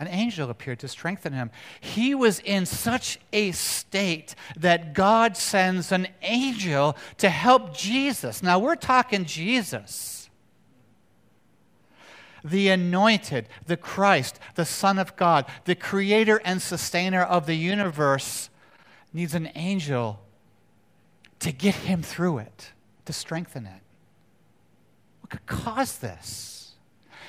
an 0.00 0.08
angel 0.08 0.48
appeared 0.48 0.78
to 0.78 0.88
strengthen 0.88 1.34
him. 1.34 1.50
He 1.78 2.14
was 2.14 2.40
in 2.40 2.64
such 2.64 3.18
a 3.34 3.52
state 3.52 4.34
that 4.56 4.94
God 4.94 5.36
sends 5.36 5.92
an 5.92 6.08
angel 6.22 6.96
to 7.18 7.28
help 7.28 7.76
Jesus. 7.76 8.42
Now, 8.42 8.58
we're 8.58 8.76
talking 8.76 9.26
Jesus, 9.26 10.30
the 12.42 12.70
anointed, 12.70 13.46
the 13.66 13.76
Christ, 13.76 14.40
the 14.54 14.64
Son 14.64 14.98
of 14.98 15.14
God, 15.16 15.44
the 15.66 15.74
creator 15.74 16.40
and 16.46 16.62
sustainer 16.62 17.22
of 17.22 17.44
the 17.44 17.56
universe, 17.56 18.48
needs 19.12 19.34
an 19.34 19.50
angel 19.54 20.18
to 21.40 21.52
get 21.52 21.74
him 21.74 22.02
through 22.02 22.38
it, 22.38 22.72
to 23.04 23.12
strengthen 23.12 23.66
it. 23.66 23.82
What 25.20 25.30
could 25.30 25.46
cause 25.46 25.98
this? 25.98 26.72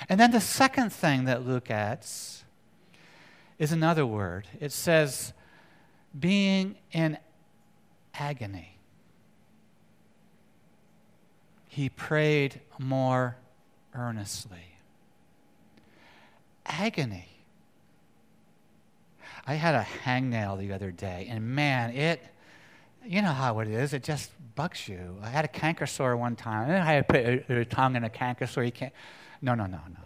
And 0.07 0.17
then 0.17 0.31
the 0.31 0.39
second 0.39 0.93
thing 0.93 1.25
that 1.25 1.45
Luke 1.45 1.69
adds 1.69 2.40
is 3.61 3.71
another 3.71 4.07
word. 4.07 4.47
It 4.59 4.71
says, 4.71 5.33
being 6.19 6.77
in 6.91 7.15
agony. 8.15 8.79
He 11.67 11.87
prayed 11.87 12.59
more 12.79 13.37
earnestly. 13.93 14.79
Agony. 16.65 17.27
I 19.45 19.53
had 19.53 19.75
a 19.75 19.85
hangnail 20.05 20.57
the 20.57 20.73
other 20.73 20.89
day, 20.89 21.27
and 21.29 21.45
man, 21.45 21.91
it, 21.91 22.19
you 23.05 23.21
know 23.21 23.31
how 23.31 23.59
it 23.59 23.67
is, 23.67 23.93
it 23.93 24.03
just 24.03 24.31
bugs 24.55 24.87
you. 24.87 25.17
I 25.21 25.29
had 25.29 25.45
a 25.45 25.47
canker 25.47 25.85
sore 25.85 26.17
one 26.17 26.35
time. 26.35 26.71
I 26.71 26.93
had 26.93 27.07
to 27.07 27.43
put 27.45 27.57
a 27.57 27.65
tongue 27.65 27.95
in 27.95 28.03
a 28.03 28.09
canker 28.09 28.47
sore. 28.47 28.63
You 28.63 28.71
can't. 28.71 28.93
No, 29.39 29.53
no, 29.53 29.67
no, 29.67 29.77
no. 29.87 30.03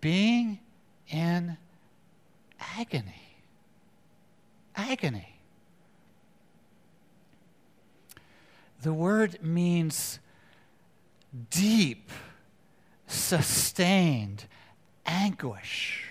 Being 0.00 0.60
in 1.08 1.56
agony. 2.60 3.22
Agony. 4.74 5.36
the 8.86 8.92
word 8.92 9.42
means 9.42 10.20
deep, 11.50 12.10
sustained 13.08 14.44
anguish. 15.04 16.04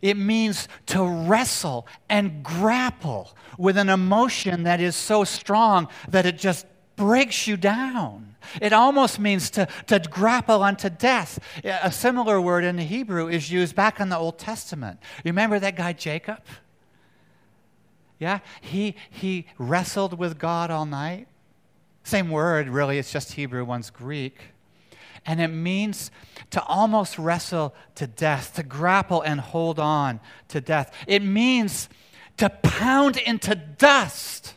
It 0.00 0.16
means 0.16 0.66
to 0.86 1.04
wrestle 1.04 1.86
and 2.08 2.42
grapple 2.42 3.36
with 3.58 3.76
an 3.76 3.90
emotion 3.90 4.62
that 4.62 4.80
is 4.80 4.96
so 4.96 5.24
strong 5.24 5.88
that 6.08 6.24
it 6.24 6.38
just 6.38 6.64
breaks 6.96 7.46
you 7.46 7.56
down. 7.56 8.34
It 8.60 8.72
almost 8.72 9.18
means 9.18 9.50
to, 9.50 9.68
to 9.86 9.98
grapple 9.98 10.62
unto 10.62 10.88
death. 10.88 11.38
A 11.64 11.92
similar 11.92 12.40
word 12.40 12.64
in 12.64 12.76
the 12.76 12.84
Hebrew 12.84 13.28
is 13.28 13.50
used 13.50 13.74
back 13.74 14.00
in 14.00 14.08
the 14.08 14.16
Old 14.16 14.38
Testament. 14.38 14.98
You 15.24 15.30
Remember 15.30 15.58
that 15.58 15.76
guy 15.76 15.92
Jacob? 15.92 16.40
Yeah? 18.18 18.40
He, 18.60 18.96
he 19.10 19.46
wrestled 19.58 20.18
with 20.18 20.38
God 20.38 20.70
all 20.70 20.86
night. 20.86 21.28
Same 22.02 22.30
word, 22.30 22.68
really, 22.68 22.98
it's 22.98 23.10
just 23.10 23.32
Hebrew, 23.32 23.64
one's 23.64 23.90
Greek. 23.90 24.38
And 25.26 25.40
it 25.40 25.48
means 25.48 26.12
to 26.50 26.62
almost 26.62 27.18
wrestle 27.18 27.74
to 27.96 28.06
death, 28.06 28.54
to 28.54 28.62
grapple 28.62 29.22
and 29.22 29.40
hold 29.40 29.80
on 29.80 30.20
to 30.48 30.60
death. 30.60 30.94
It 31.08 31.22
means 31.22 31.88
to 32.36 32.48
pound 32.48 33.16
into 33.16 33.56
dust. 33.56 34.54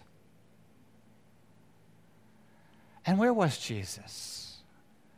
And 3.05 3.17
where 3.17 3.33
was 3.33 3.57
Jesus? 3.57 4.57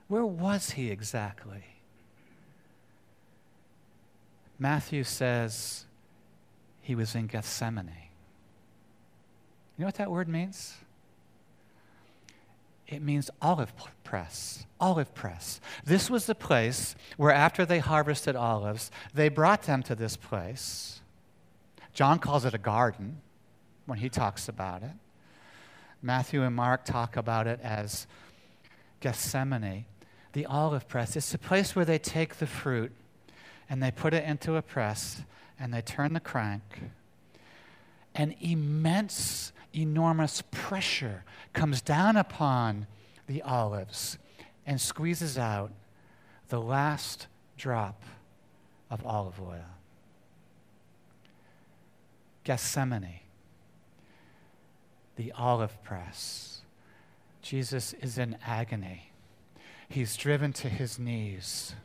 Where 0.08 0.26
was 0.26 0.72
he 0.72 0.92
exactly? 0.92 1.64
Matthew 4.60 5.04
says 5.04 5.86
he 6.82 6.96
was 6.96 7.16
in 7.16 7.28
Gethsemane. 7.28 7.88
You 9.78 9.84
know 9.84 9.88
what 9.88 9.96
that 9.96 10.12
word 10.12 10.28
means? 10.28 10.76
It 12.88 13.02
means 13.02 13.30
olive 13.42 13.72
press. 14.04 14.66
Olive 14.80 15.16
press. 15.16 15.62
This 15.86 16.10
was 16.10 16.26
the 16.26 16.36
place 16.36 16.96
where, 17.16 17.32
after 17.32 17.66
they 17.66 17.80
harvested 17.80 18.36
olives, 18.36 18.92
they 19.14 19.30
brought 19.30 19.64
them 19.64 19.82
to 19.84 19.96
this 19.96 20.18
place. 20.18 21.00
John 21.94 22.20
calls 22.20 22.44
it 22.44 22.54
a 22.54 22.58
garden 22.58 23.22
when 23.86 24.00
he 24.00 24.10
talks 24.10 24.50
about 24.50 24.84
it. 24.84 24.92
Matthew 26.02 26.44
and 26.44 26.56
Mark 26.56 26.86
talk 26.86 27.16
about 27.16 27.48
it 27.48 27.60
as 27.62 28.08
Gethsemane, 29.00 29.86
the 30.34 30.46
olive 30.46 30.88
press. 30.88 31.16
It's 31.16 31.32
the 31.32 31.38
place 31.38 31.76
where 31.76 31.86
they 31.86 32.00
take 32.00 32.38
the 32.38 32.48
fruit 32.48 32.92
and 33.70 33.82
they 33.82 33.92
put 33.92 34.14
it 34.14 34.24
into 34.24 34.56
a 34.56 34.62
press 34.62 35.24
and 35.60 35.74
they 35.74 35.82
turn 35.82 36.14
the 36.14 36.20
crank. 36.20 36.64
And 38.16 38.36
immense 38.42 39.52
enormous 39.74 40.44
pressure 40.52 41.24
comes 41.54 41.82
down 41.82 42.18
upon 42.18 42.88
the 43.28 43.42
olives 43.44 44.18
and 44.66 44.82
squeezes 44.82 45.38
out 45.38 45.72
the 46.50 46.60
last 46.60 47.28
drop 47.58 48.04
of 48.90 49.06
olive 49.06 49.40
oil. 49.40 49.66
Gethsemane, 52.44 53.20
the 55.22 55.32
olive 55.34 55.84
press. 55.84 56.62
Jesus 57.44 57.94
is 57.94 58.18
in 58.18 58.38
agony. 58.44 59.12
He's 59.88 60.18
driven 60.18 60.52
to 60.54 60.68
his 60.68 60.98
knees. 60.98 61.76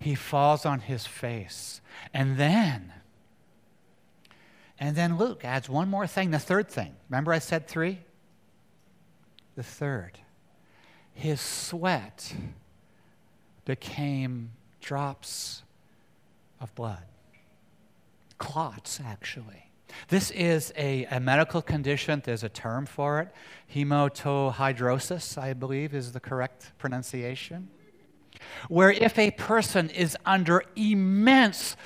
He 0.00 0.16
falls 0.16 0.66
on 0.66 0.80
his 0.80 1.06
face. 1.06 1.80
And 2.12 2.36
then 2.36 2.92
and 4.80 4.96
then 4.96 5.18
Luke 5.18 5.44
adds 5.44 5.68
one 5.68 5.88
more 5.88 6.06
thing, 6.06 6.30
the 6.30 6.38
third 6.38 6.68
thing. 6.68 6.94
Remember 7.08 7.32
I 7.32 7.40
said 7.40 7.66
three? 7.66 8.00
The 9.56 9.62
third. 9.64 10.18
His 11.12 11.40
sweat 11.40 12.34
became 13.64 14.50
drops 14.80 15.62
of 16.60 16.72
blood. 16.76 17.02
Clots, 18.38 19.00
actually. 19.04 19.67
This 20.08 20.30
is 20.30 20.72
a, 20.76 21.04
a 21.06 21.20
medical 21.20 21.62
condition. 21.62 22.22
There's 22.24 22.44
a 22.44 22.48
term 22.48 22.86
for 22.86 23.20
it. 23.20 23.28
Hematohidrosis, 23.74 25.38
I 25.38 25.52
believe, 25.52 25.94
is 25.94 26.12
the 26.12 26.20
correct 26.20 26.72
pronunciation. 26.78 27.68
Where 28.68 28.90
if 28.90 29.18
a 29.18 29.30
person 29.32 29.90
is 29.90 30.16
under 30.24 30.62
immense 30.76 31.76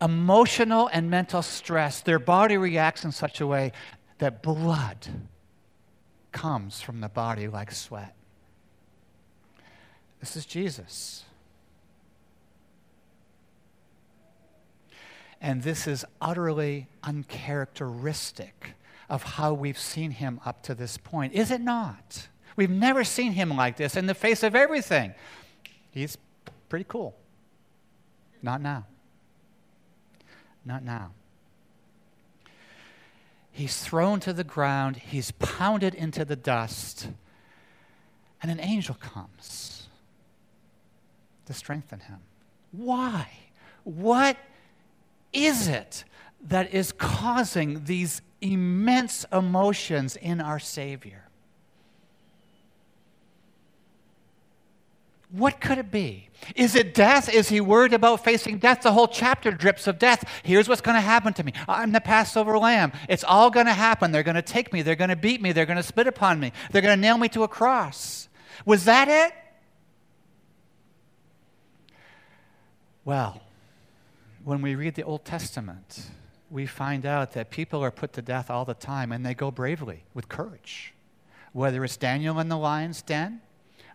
emotional 0.00 0.88
and 0.92 1.10
mental 1.10 1.42
stress, 1.42 2.00
their 2.00 2.18
body 2.18 2.56
reacts 2.56 3.04
in 3.04 3.12
such 3.12 3.40
a 3.40 3.46
way 3.46 3.72
that 4.18 4.42
blood 4.42 5.08
comes 6.32 6.80
from 6.80 7.00
the 7.00 7.08
body 7.08 7.48
like 7.48 7.72
sweat. 7.72 8.14
This 10.20 10.36
is 10.36 10.46
Jesus. 10.46 11.24
And 15.40 15.62
this 15.62 15.86
is 15.86 16.04
utterly 16.20 16.88
uncharacteristic 17.02 18.74
of 19.08 19.22
how 19.22 19.54
we've 19.54 19.78
seen 19.78 20.12
him 20.12 20.40
up 20.44 20.62
to 20.64 20.74
this 20.74 20.96
point, 20.98 21.32
is 21.32 21.50
it 21.50 21.60
not? 21.60 22.28
We've 22.56 22.70
never 22.70 23.04
seen 23.04 23.32
him 23.32 23.56
like 23.56 23.76
this 23.76 23.96
in 23.96 24.06
the 24.06 24.14
face 24.14 24.42
of 24.42 24.54
everything. 24.54 25.14
He's 25.90 26.18
pretty 26.68 26.84
cool. 26.86 27.16
Not 28.42 28.60
now. 28.60 28.86
Not 30.64 30.84
now. 30.84 31.12
He's 33.50 33.82
thrown 33.82 34.20
to 34.20 34.32
the 34.32 34.44
ground, 34.44 34.96
he's 34.96 35.32
pounded 35.32 35.94
into 35.94 36.24
the 36.24 36.36
dust, 36.36 37.08
and 38.42 38.50
an 38.50 38.60
angel 38.60 38.94
comes 38.94 39.88
to 41.46 41.52
strengthen 41.52 42.00
him. 42.00 42.18
Why? 42.70 43.28
What 43.82 44.36
is 45.32 45.68
it 45.68 46.04
that 46.48 46.72
is 46.74 46.92
causing 46.92 47.84
these 47.84 48.22
immense 48.40 49.24
emotions 49.32 50.16
in 50.16 50.40
our 50.40 50.58
Savior? 50.58 51.30
What 55.32 55.60
could 55.60 55.78
it 55.78 55.92
be? 55.92 56.28
Is 56.56 56.74
it 56.74 56.92
death? 56.92 57.32
Is 57.32 57.48
he 57.48 57.60
worried 57.60 57.92
about 57.92 58.24
facing 58.24 58.58
death? 58.58 58.82
The 58.82 58.90
whole 58.90 59.06
chapter 59.06 59.52
drips 59.52 59.86
of 59.86 59.98
death. 59.98 60.24
Here's 60.42 60.68
what's 60.68 60.80
going 60.80 60.96
to 60.96 61.00
happen 61.00 61.32
to 61.34 61.44
me 61.44 61.52
I'm 61.68 61.92
the 61.92 62.00
Passover 62.00 62.58
lamb. 62.58 62.92
It's 63.08 63.22
all 63.22 63.50
going 63.50 63.66
to 63.66 63.72
happen. 63.72 64.10
They're 64.10 64.24
going 64.24 64.34
to 64.34 64.42
take 64.42 64.72
me. 64.72 64.82
They're 64.82 64.96
going 64.96 65.10
to 65.10 65.16
beat 65.16 65.40
me. 65.40 65.52
They're 65.52 65.66
going 65.66 65.76
to 65.76 65.84
spit 65.84 66.08
upon 66.08 66.40
me. 66.40 66.52
They're 66.72 66.82
going 66.82 66.96
to 66.96 67.00
nail 67.00 67.16
me 67.16 67.28
to 67.30 67.44
a 67.44 67.48
cross. 67.48 68.28
Was 68.64 68.86
that 68.86 69.08
it? 69.08 69.32
Well, 73.04 73.40
when 74.44 74.62
we 74.62 74.74
read 74.74 74.94
the 74.94 75.02
Old 75.02 75.24
Testament, 75.24 76.10
we 76.50 76.66
find 76.66 77.06
out 77.06 77.32
that 77.32 77.50
people 77.50 77.82
are 77.82 77.90
put 77.90 78.12
to 78.14 78.22
death 78.22 78.50
all 78.50 78.64
the 78.64 78.74
time 78.74 79.12
and 79.12 79.24
they 79.24 79.34
go 79.34 79.50
bravely 79.50 80.04
with 80.14 80.28
courage. 80.28 80.94
Whether 81.52 81.84
it's 81.84 81.96
Daniel 81.96 82.38
in 82.38 82.48
the 82.48 82.56
lion's 82.56 83.02
den, 83.02 83.40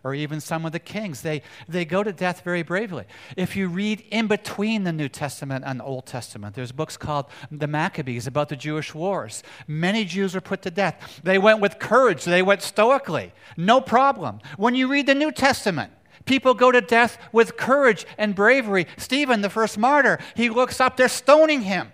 or 0.06 0.14
even 0.14 0.40
some 0.40 0.64
of 0.64 0.70
the 0.70 0.78
kings. 0.78 1.22
They, 1.22 1.42
they 1.68 1.84
go 1.84 2.04
to 2.04 2.12
death 2.12 2.42
very 2.42 2.62
bravely. 2.62 3.06
If 3.36 3.56
you 3.56 3.66
read 3.66 4.04
in 4.12 4.28
between 4.28 4.84
the 4.84 4.92
New 4.92 5.08
Testament 5.08 5.64
and 5.66 5.80
the 5.80 5.84
Old 5.84 6.06
Testament, 6.06 6.54
there's 6.54 6.70
books 6.70 6.96
called 6.96 7.26
the 7.50 7.66
Maccabees 7.66 8.28
about 8.28 8.48
the 8.48 8.54
Jewish 8.54 8.94
wars. 8.94 9.42
Many 9.66 10.04
Jews 10.04 10.36
were 10.36 10.40
put 10.40 10.62
to 10.62 10.70
death. 10.70 11.20
They 11.24 11.38
went 11.38 11.60
with 11.60 11.80
courage, 11.80 12.24
they 12.24 12.40
went 12.40 12.62
stoically, 12.62 13.32
no 13.56 13.80
problem. 13.80 14.38
When 14.56 14.76
you 14.76 14.86
read 14.86 15.06
the 15.06 15.14
New 15.16 15.32
Testament, 15.32 15.90
People 16.26 16.54
go 16.54 16.70
to 16.70 16.80
death 16.80 17.18
with 17.32 17.56
courage 17.56 18.04
and 18.18 18.34
bravery. 18.34 18.86
Stephen, 18.98 19.40
the 19.40 19.50
first 19.50 19.78
martyr, 19.78 20.18
he 20.34 20.50
looks 20.50 20.80
up, 20.80 20.96
they're 20.96 21.08
stoning 21.08 21.62
him. 21.62 21.92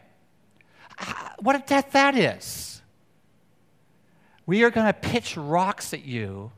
Ah, 0.98 1.34
what 1.38 1.54
a 1.54 1.60
death 1.60 1.92
that 1.92 2.16
is. 2.16 2.82
We 4.46 4.64
are 4.64 4.70
going 4.70 4.86
to 4.86 4.92
pitch 4.92 5.36
rocks 5.36 5.94
at 5.94 6.04
you 6.04 6.50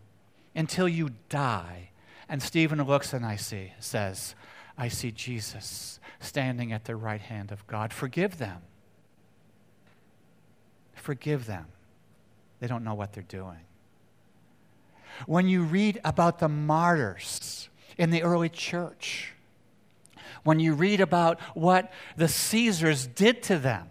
until 0.54 0.88
you 0.88 1.10
die. 1.28 1.90
And 2.28 2.42
Stephen 2.42 2.82
looks 2.82 3.12
and 3.12 3.26
I 3.26 3.36
see, 3.36 3.72
says, 3.78 4.34
I 4.78 4.88
see 4.88 5.10
Jesus 5.10 6.00
standing 6.20 6.72
at 6.72 6.84
the 6.84 6.96
right 6.96 7.20
hand 7.20 7.52
of 7.52 7.66
God. 7.66 7.92
Forgive 7.92 8.38
them. 8.38 8.62
Forgive 10.94 11.46
them. 11.46 11.66
They 12.60 12.66
don't 12.66 12.84
know 12.84 12.94
what 12.94 13.12
they're 13.12 13.22
doing. 13.24 13.60
When 15.26 15.48
you 15.48 15.62
read 15.62 16.00
about 16.04 16.38
the 16.38 16.48
martyrs 16.48 17.68
in 17.96 18.10
the 18.10 18.22
early 18.22 18.48
church, 18.48 19.32
when 20.42 20.60
you 20.60 20.74
read 20.74 21.00
about 21.00 21.40
what 21.54 21.92
the 22.16 22.28
Caesars 22.28 23.06
did 23.06 23.42
to 23.44 23.58
them, 23.58 23.90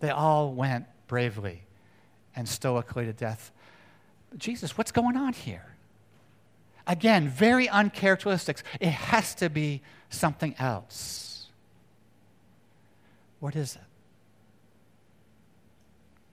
they 0.00 0.10
all 0.10 0.52
went 0.52 0.86
bravely 1.06 1.62
and 2.36 2.48
stoically 2.48 3.06
to 3.06 3.12
death 3.12 3.52
Jesus, 4.36 4.78
what's 4.78 4.92
going 4.92 5.16
on 5.16 5.32
here? 5.32 5.74
Again, 6.86 7.28
very 7.28 7.68
uncharacteristic. 7.68 8.62
It 8.80 8.90
has 8.90 9.34
to 9.36 9.50
be 9.50 9.82
something 10.08 10.54
else. 10.58 11.46
What 13.38 13.56
is 13.56 13.76
it? 13.76 13.82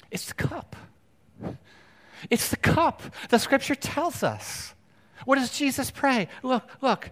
It's 0.09 0.27
the 0.27 0.33
cup. 0.33 0.75
It's 2.29 2.49
the 2.49 2.57
cup. 2.57 3.01
The 3.29 3.37
scripture 3.37 3.75
tells 3.75 4.23
us. 4.23 4.73
What 5.25 5.35
does 5.35 5.51
Jesus 5.51 5.91
pray? 5.91 6.27
Look, 6.43 6.69
look. 6.81 7.11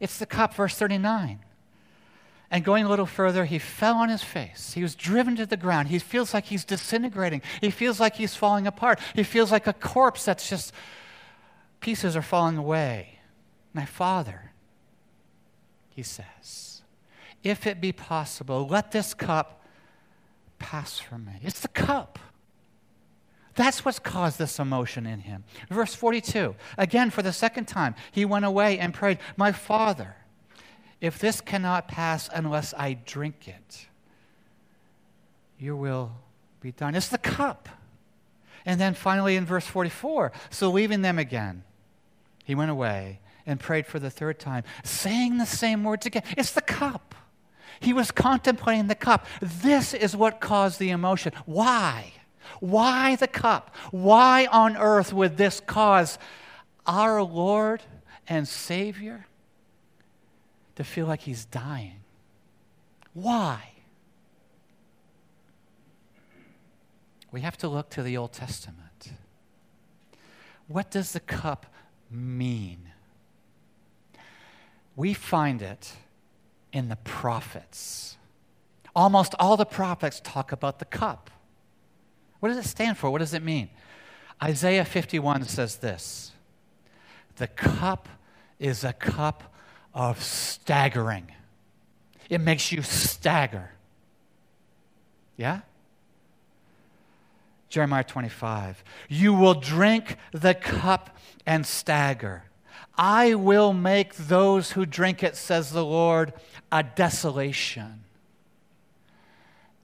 It's 0.00 0.18
the 0.18 0.26
cup, 0.26 0.54
verse 0.54 0.74
39. 0.76 1.40
And 2.50 2.64
going 2.64 2.84
a 2.84 2.88
little 2.88 3.06
further, 3.06 3.46
he 3.46 3.58
fell 3.58 3.96
on 3.96 4.10
his 4.10 4.22
face. 4.22 4.74
He 4.74 4.82
was 4.82 4.94
driven 4.94 5.36
to 5.36 5.46
the 5.46 5.56
ground. 5.56 5.88
He 5.88 5.98
feels 5.98 6.34
like 6.34 6.46
he's 6.46 6.64
disintegrating. 6.64 7.40
He 7.60 7.70
feels 7.70 7.98
like 7.98 8.16
he's 8.16 8.34
falling 8.34 8.66
apart. 8.66 9.00
He 9.14 9.22
feels 9.22 9.50
like 9.50 9.66
a 9.66 9.72
corpse 9.72 10.24
that's 10.24 10.50
just 10.50 10.72
pieces 11.80 12.14
are 12.14 12.22
falling 12.22 12.58
away. 12.58 13.20
My 13.72 13.86
Father, 13.86 14.52
he 15.88 16.02
says, 16.02 16.82
if 17.42 17.66
it 17.66 17.80
be 17.80 17.92
possible, 17.92 18.66
let 18.66 18.92
this 18.92 19.14
cup 19.14 19.64
pass 20.58 20.98
from 20.98 21.24
me. 21.24 21.32
It's 21.42 21.60
the 21.60 21.68
cup. 21.68 22.18
That's 23.54 23.84
what's 23.84 23.98
caused 23.98 24.38
this 24.38 24.58
emotion 24.58 25.06
in 25.06 25.20
him. 25.20 25.44
Verse 25.68 25.94
42, 25.94 26.54
again, 26.78 27.10
for 27.10 27.22
the 27.22 27.32
second 27.32 27.66
time, 27.66 27.94
he 28.10 28.24
went 28.24 28.44
away 28.44 28.78
and 28.78 28.94
prayed, 28.94 29.18
My 29.36 29.52
Father, 29.52 30.16
if 31.00 31.18
this 31.18 31.40
cannot 31.40 31.88
pass 31.88 32.30
unless 32.32 32.72
I 32.76 32.94
drink 32.94 33.48
it, 33.48 33.86
your 35.58 35.76
will 35.76 36.12
be 36.60 36.72
done. 36.72 36.94
It's 36.94 37.08
the 37.08 37.18
cup. 37.18 37.68
And 38.64 38.80
then 38.80 38.94
finally 38.94 39.36
in 39.36 39.44
verse 39.44 39.66
44, 39.66 40.32
so 40.50 40.70
leaving 40.70 41.02
them 41.02 41.18
again, 41.18 41.64
he 42.44 42.54
went 42.54 42.70
away 42.70 43.20
and 43.44 43.58
prayed 43.58 43.86
for 43.86 43.98
the 43.98 44.10
third 44.10 44.38
time, 44.38 44.64
saying 44.84 45.38
the 45.38 45.46
same 45.46 45.84
words 45.84 46.06
again. 46.06 46.22
It's 46.36 46.52
the 46.52 46.60
cup. 46.60 47.14
He 47.80 47.92
was 47.92 48.12
contemplating 48.12 48.86
the 48.86 48.94
cup. 48.94 49.26
This 49.40 49.92
is 49.92 50.16
what 50.16 50.40
caused 50.40 50.78
the 50.78 50.90
emotion. 50.90 51.32
Why? 51.46 52.12
Why 52.60 53.16
the 53.16 53.28
cup? 53.28 53.74
Why 53.90 54.46
on 54.46 54.76
earth 54.76 55.12
would 55.12 55.36
this 55.36 55.60
cause 55.60 56.18
our 56.86 57.22
Lord 57.22 57.82
and 58.28 58.46
Savior 58.46 59.26
to 60.76 60.84
feel 60.84 61.06
like 61.06 61.20
he's 61.20 61.44
dying. 61.44 62.00
Why? 63.14 63.70
We 67.30 67.40
have 67.42 67.56
to 67.58 67.68
look 67.68 67.90
to 67.90 68.02
the 68.02 68.16
Old 68.16 68.32
Testament. 68.32 69.12
What 70.68 70.90
does 70.90 71.12
the 71.12 71.20
cup 71.20 71.66
mean? 72.10 72.90
We 74.96 75.14
find 75.14 75.62
it 75.62 75.92
in 76.72 76.88
the 76.88 76.96
prophets. 76.96 78.16
Almost 78.94 79.34
all 79.38 79.56
the 79.56 79.64
prophets 79.66 80.20
talk 80.22 80.52
about 80.52 80.78
the 80.78 80.84
cup. 80.84 81.30
What 82.42 82.48
does 82.48 82.58
it 82.58 82.68
stand 82.68 82.98
for? 82.98 83.08
What 83.08 83.20
does 83.20 83.34
it 83.34 83.42
mean? 83.44 83.70
Isaiah 84.42 84.84
51 84.84 85.44
says 85.44 85.76
this 85.76 86.32
The 87.36 87.46
cup 87.46 88.08
is 88.58 88.82
a 88.82 88.92
cup 88.92 89.54
of 89.94 90.20
staggering. 90.20 91.30
It 92.28 92.40
makes 92.40 92.72
you 92.72 92.82
stagger. 92.82 93.70
Yeah? 95.36 95.60
Jeremiah 97.68 98.02
25. 98.02 98.82
You 99.08 99.34
will 99.34 99.54
drink 99.54 100.16
the 100.32 100.54
cup 100.54 101.16
and 101.46 101.64
stagger. 101.64 102.42
I 102.98 103.36
will 103.36 103.72
make 103.72 104.16
those 104.16 104.72
who 104.72 104.84
drink 104.84 105.22
it, 105.22 105.36
says 105.36 105.70
the 105.70 105.84
Lord, 105.84 106.32
a 106.72 106.82
desolation 106.82 108.02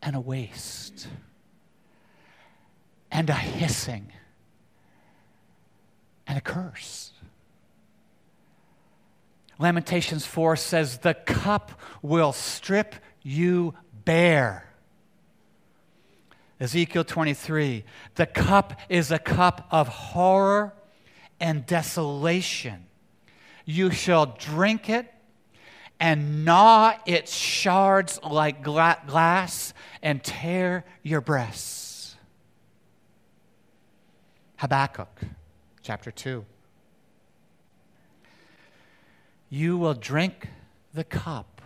and 0.03 0.17
a 0.17 0.21
waste 0.21 1.07
and 3.19 3.31
a 3.31 3.35
hissing 3.35 4.13
and 6.29 6.39
a 6.39 6.41
curse. 6.41 7.11
Lamentations 9.59 10.25
4 10.25 10.55
says, 10.55 10.99
The 10.99 11.15
cup 11.15 11.73
will 12.01 12.33
strip 12.33 12.95
you 13.25 13.75
bare. 14.05 14.73
Ezekiel 16.61 17.03
23, 17.03 17.83
the 18.15 18.27
cup 18.27 18.79
is 18.89 19.11
a 19.11 19.19
cup 19.19 19.67
of 19.73 19.89
horror 19.89 20.73
and 21.41 21.67
desolation. 21.67 22.87
You 23.65 23.91
shall 23.91 24.27
drink 24.27 24.89
it 24.89 25.13
and 25.99 26.45
gnaw 26.45 26.93
its 27.05 27.35
shards 27.35 28.21
like 28.23 28.63
glass 28.63 29.75
and 30.05 30.23
tear 30.23 30.85
your 31.03 31.21
breasts. 31.21 31.88
Habakkuk 34.59 35.21
chapter 35.83 36.11
2. 36.11 36.45
You 39.51 39.79
will 39.79 39.95
drink 39.95 40.49
the 40.93 41.05
cup, 41.05 41.63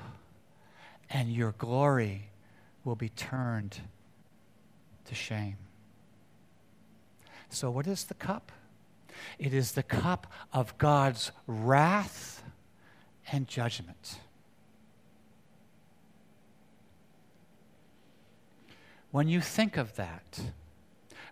and 1.09 1.33
your 1.33 1.53
glory 1.53 2.29
will 2.85 2.95
be 2.95 3.09
turned 3.09 3.81
to 5.07 5.15
shame. 5.15 5.57
So, 7.49 7.71
what 7.71 7.87
is 7.87 8.05
the 8.05 8.15
cup? 8.15 8.53
It 9.39 9.55
is 9.55 9.73
the 9.73 9.83
cup 9.83 10.27
of 10.53 10.77
God's 10.77 11.33
wrath 11.47 12.43
and 13.31 13.49
judgment. 13.49 14.19
When 19.11 19.29
you 19.29 19.41
think 19.41 19.79
of 19.79 19.97
that, 19.97 20.41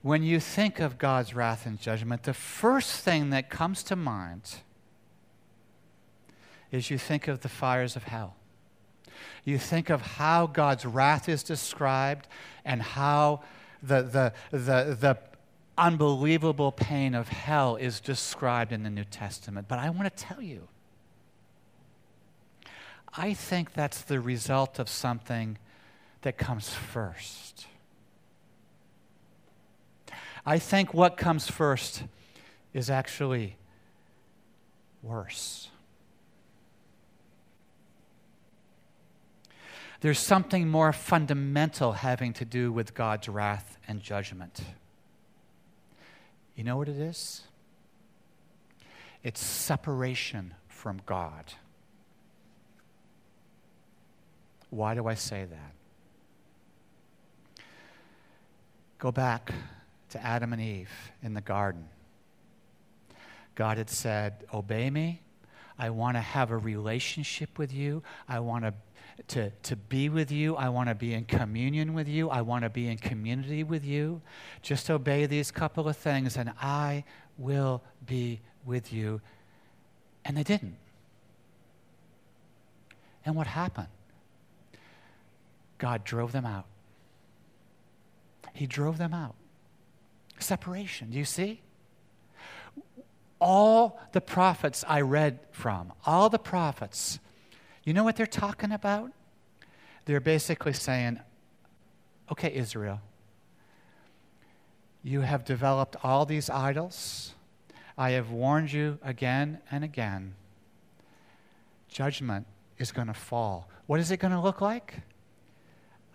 when 0.03 0.23
you 0.23 0.41
think 0.41 0.81
of 0.81 0.99
God's 0.99 1.35
wrath 1.35 1.67
and 1.67 1.81
judgment, 1.81 2.23
the 2.23 2.35
first 2.35 3.01
thing 3.01 3.31
that 3.31 3.51
comes 3.51 3.83
to 3.85 3.97
mind 3.97 4.43
is 6.73 6.91
you 6.91 6.99
think 6.99 7.29
of 7.29 7.41
the 7.41 7.49
fires 7.49 7.97
of 7.97 8.05
hell. 8.05 8.37
You 9.45 9.59
think 9.59 9.91
of 9.91 10.01
how 10.01 10.47
God's 10.47 10.87
wrath 10.87 11.29
is 11.29 11.43
described 11.43 12.29
and 12.65 12.81
how 12.81 13.43
the, 13.83 14.03
the, 14.03 14.33
the, 14.51 14.97
the 14.99 15.19
unbelievable 15.77 16.73
pain 16.73 17.15
of 17.15 17.29
hell 17.29 17.77
is 17.77 18.01
described 18.01 18.73
in 18.73 18.83
the 18.83 18.91
New 18.91 19.05
Testament. 19.05 19.67
But 19.69 19.79
I 19.79 19.91
want 19.91 20.05
to 20.15 20.25
tell 20.25 20.41
you, 20.41 20.69
I 23.13 23.35
think 23.35 23.73
that's 23.73 24.03
the 24.03 24.21
result 24.21 24.79
of 24.79 24.89
something 24.89 25.59
that 26.23 26.39
comes 26.39 26.71
first. 26.71 27.67
I 30.51 30.59
think 30.59 30.93
what 30.93 31.17
comes 31.17 31.49
first 31.49 32.03
is 32.75 32.91
actually 32.91 33.57
worse. 35.01 35.69
There's 40.01 40.19
something 40.19 40.67
more 40.67 40.93
fundamental 40.93 41.93
having 41.93 42.33
to 42.33 42.45
do 42.45 42.73
with 42.73 42.95
God's 42.95 43.29
wrath 43.29 43.79
and 43.87 44.03
judgment. 44.03 44.61
You 46.57 46.65
know 46.65 46.77
what 46.77 46.89
it 46.89 46.99
is? 46.99 47.43
It's 49.23 49.41
separation 49.41 50.55
from 50.67 51.01
God. 51.07 51.45
Why 54.71 54.97
do 54.97 55.07
I 55.07 55.15
say 55.15 55.45
that? 55.45 55.75
Go 58.99 59.13
back 59.13 59.53
to 60.11 60.25
Adam 60.25 60.53
and 60.53 60.61
Eve 60.61 60.91
in 61.23 61.35
the 61.35 61.41
garden. 61.41 61.89
God 63.55 63.79
had 63.79 63.91
said, 63.91 64.45
Obey 64.53 64.91
me. 64.91 65.23
I 65.79 65.91
want 65.91 66.17
to 66.17 66.21
have 66.21 66.51
a 66.51 66.59
relationship 66.59 67.59
with 67.59 67.73
you. 67.73 68.03
I 68.29 68.41
want 68.41 68.65
to 68.65 68.75
to, 69.29 69.51
to 69.51 69.77
be 69.77 70.09
with 70.09 70.31
you. 70.31 70.57
I 70.57 70.69
want 70.69 70.89
to 70.89 70.95
be 70.95 71.15
in 71.15 71.25
communion 71.25 71.95
with 71.95 72.09
you. 72.09 72.31
I 72.31 72.43
want 72.43 72.65
to 72.65 72.71
be 72.71 72.89
in 72.89 72.99
community 72.99 73.65
with 73.65 73.85
you. 73.85 74.23
Just 74.63 74.91
obey 74.91 75.27
these 75.27 75.51
couple 75.51 75.89
of 75.89 75.97
things, 75.97 76.37
and 76.37 76.53
I 76.61 77.05
will 77.39 77.83
be 78.07 78.41
with 78.65 78.93
you. 78.93 79.21
And 80.25 80.37
they 80.37 80.43
didn't. 80.43 80.77
And 83.25 83.37
what 83.37 83.47
happened? 83.47 83.89
God 85.79 86.05
drove 86.05 86.33
them 86.33 86.47
out. 86.47 86.67
He 88.53 88.67
drove 88.67 88.99
them 88.99 89.15
out. 89.15 89.35
Separation. 90.43 91.11
Do 91.11 91.19
you 91.19 91.25
see? 91.25 91.61
All 93.39 94.01
the 94.13 94.21
prophets 94.21 94.85
I 94.87 95.01
read 95.01 95.41
from, 95.51 95.93
all 96.05 96.29
the 96.29 96.39
prophets, 96.39 97.19
you 97.85 97.95
know 97.95 98.05
what 98.05 98.17
they're 98.17 98.27
talking 98.27 98.73
about? 98.73 99.13
They're 100.05 100.21
basically 100.21 100.73
saying, 100.73 101.21
okay, 102.31 102.53
Israel, 102.55 103.01
you 105.03 105.23
have 105.23 105.45
developed 105.45 105.97
all 106.03 106.27
these 106.27 106.51
idols. 106.51 107.35
I 107.97 108.11
have 108.11 108.31
warned 108.31 108.73
you 108.73 108.99
again 109.03 109.61
and 109.71 109.85
again. 109.85 110.35
Judgment 111.89 112.47
is 112.79 112.93
going 112.93 113.09
to 113.09 113.15
fall. 113.15 113.69
What 113.87 114.01
is 114.01 114.11
it 114.11 114.19
going 114.19 114.33
to 114.33 114.41
look 114.41 114.61
like? 114.61 115.01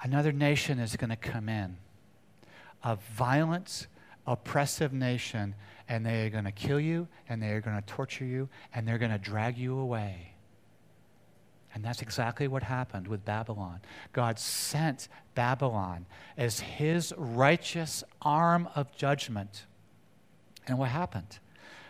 Another 0.02 0.32
nation 0.32 0.80
is 0.80 0.96
going 0.96 1.10
to 1.10 1.16
come 1.16 1.50
in 1.50 1.78
of 2.84 3.02
violence, 3.04 3.88
oppressive 4.28 4.94
nation, 4.94 5.56
and 5.88 6.06
they 6.06 6.26
are 6.26 6.30
going 6.30 6.46
to 6.46 6.52
kill 6.52 6.80
you, 6.80 7.08
and 7.30 7.42
they 7.42 7.50
are 7.50 7.62
going 7.62 7.76
to 7.76 7.86
torture 7.86 8.26
you, 8.26 8.50
and 8.74 8.88
they're 8.88 8.98
going 8.98 9.12
to 9.12 9.18
drag 9.18 9.58
you 9.58 9.78
away. 9.78 10.34
And 11.74 11.84
that's 11.84 12.02
exactly 12.02 12.48
what 12.48 12.64
happened 12.64 13.08
with 13.08 13.26
Babylon. 13.26 13.82
God 14.14 14.40
sent 14.40 15.10
Babylon 15.36 16.06
as 16.38 16.62
his 16.62 17.14
righteous 17.18 18.02
arm 18.22 18.70
of 18.76 18.96
judgment. 18.96 19.66
And 20.68 20.78
what 20.78 20.90
happened? 20.90 21.40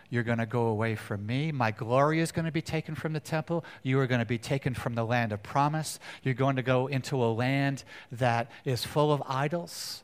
You're 0.09 0.23
going 0.23 0.39
to 0.39 0.47
go 0.47 0.67
away 0.67 0.95
from 0.95 1.25
me. 1.25 1.51
My 1.51 1.69
glory 1.69 2.19
is 2.19 2.31
going 2.31 2.45
to 2.45 2.51
be 2.51 2.63
taken 2.63 2.95
from 2.95 3.13
the 3.13 3.19
temple. 3.19 3.63
You 3.83 3.99
are 3.99 4.07
going 4.07 4.19
to 4.19 4.25
be 4.25 4.39
taken 4.39 4.73
from 4.73 4.95
the 4.95 5.05
land 5.05 5.31
of 5.31 5.43
promise. 5.43 5.99
You're 6.23 6.33
going 6.33 6.55
to 6.55 6.63
go 6.63 6.87
into 6.87 7.23
a 7.23 7.31
land 7.31 7.83
that 8.11 8.49
is 8.65 8.83
full 8.83 9.11
of 9.13 9.21
idols. 9.27 10.03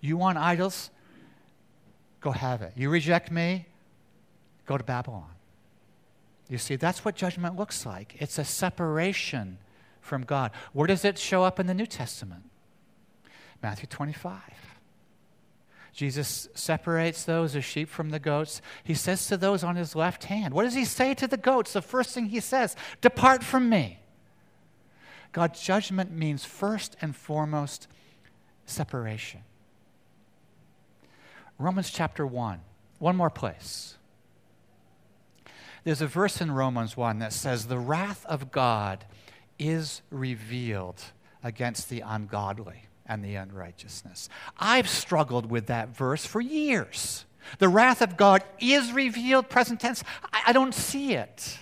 You 0.00 0.18
want 0.18 0.36
idols? 0.36 0.90
Go 2.22 2.30
have 2.30 2.62
it. 2.62 2.72
You 2.76 2.88
reject 2.88 3.30
me? 3.30 3.66
Go 4.64 4.78
to 4.78 4.84
Babylon. 4.84 5.28
You 6.48 6.56
see, 6.56 6.76
that's 6.76 7.04
what 7.04 7.16
judgment 7.16 7.56
looks 7.56 7.84
like 7.84 8.16
it's 8.18 8.38
a 8.38 8.44
separation 8.44 9.58
from 10.00 10.22
God. 10.22 10.52
Where 10.72 10.86
does 10.86 11.04
it 11.04 11.18
show 11.18 11.44
up 11.44 11.60
in 11.60 11.66
the 11.66 11.74
New 11.74 11.86
Testament? 11.86 12.44
Matthew 13.62 13.86
25. 13.86 14.40
Jesus 15.92 16.48
separates 16.54 17.24
those 17.24 17.54
as 17.54 17.64
sheep 17.64 17.88
from 17.88 18.10
the 18.10 18.18
goats. 18.18 18.62
He 18.82 18.94
says 18.94 19.26
to 19.26 19.36
those 19.36 19.62
on 19.62 19.76
his 19.76 19.94
left 19.94 20.24
hand, 20.24 20.54
What 20.54 20.62
does 20.62 20.74
he 20.74 20.84
say 20.84 21.14
to 21.14 21.28
the 21.28 21.36
goats? 21.36 21.74
The 21.74 21.82
first 21.82 22.14
thing 22.14 22.26
he 22.26 22.40
says, 22.40 22.76
Depart 23.00 23.44
from 23.44 23.68
me. 23.68 23.98
God's 25.32 25.60
judgment 25.60 26.10
means 26.10 26.44
first 26.44 26.96
and 27.00 27.14
foremost 27.14 27.88
separation. 28.64 29.40
Romans 31.62 31.90
chapter 31.90 32.26
1, 32.26 32.60
one 32.98 33.16
more 33.16 33.30
place. 33.30 33.96
There's 35.84 36.02
a 36.02 36.06
verse 36.06 36.40
in 36.40 36.50
Romans 36.50 36.96
1 36.96 37.20
that 37.20 37.32
says, 37.32 37.66
The 37.66 37.78
wrath 37.78 38.26
of 38.26 38.50
God 38.50 39.04
is 39.58 40.02
revealed 40.10 41.00
against 41.42 41.88
the 41.88 42.00
ungodly 42.00 42.84
and 43.06 43.24
the 43.24 43.36
unrighteousness. 43.36 44.28
I've 44.58 44.88
struggled 44.88 45.50
with 45.50 45.66
that 45.66 45.96
verse 45.96 46.24
for 46.24 46.40
years. 46.40 47.24
The 47.58 47.68
wrath 47.68 48.02
of 48.02 48.16
God 48.16 48.42
is 48.60 48.92
revealed, 48.92 49.48
present 49.48 49.80
tense. 49.80 50.04
I, 50.32 50.42
I, 50.48 50.52
don't 50.52 50.74
see 50.74 51.14
it. 51.14 51.58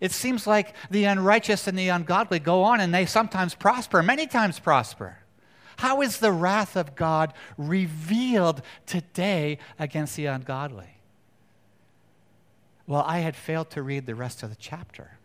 It 0.00 0.12
seems 0.12 0.46
like 0.46 0.74
the 0.90 1.04
unrighteous 1.04 1.66
and 1.66 1.78
the 1.78 1.88
ungodly 1.88 2.38
go 2.38 2.62
on 2.64 2.80
and 2.80 2.92
they 2.92 3.06
sometimes 3.06 3.54
prosper, 3.54 4.02
many 4.02 4.26
times 4.26 4.58
prosper. 4.58 5.18
How 5.76 6.00
is 6.00 6.18
the 6.18 6.32
wrath 6.32 6.76
of 6.76 6.96
God 6.96 7.34
revealed 7.58 8.62
today 8.86 9.58
against 9.78 10.16
the 10.16 10.26
ungodly? 10.26 10.96
Well, 12.86 13.02
I 13.06 13.18
had 13.18 13.36
failed 13.36 13.70
to 13.70 13.82
read 13.82 14.06
the 14.06 14.14
rest 14.14 14.42
of 14.42 14.50
the 14.50 14.56
chapter, 14.56 15.18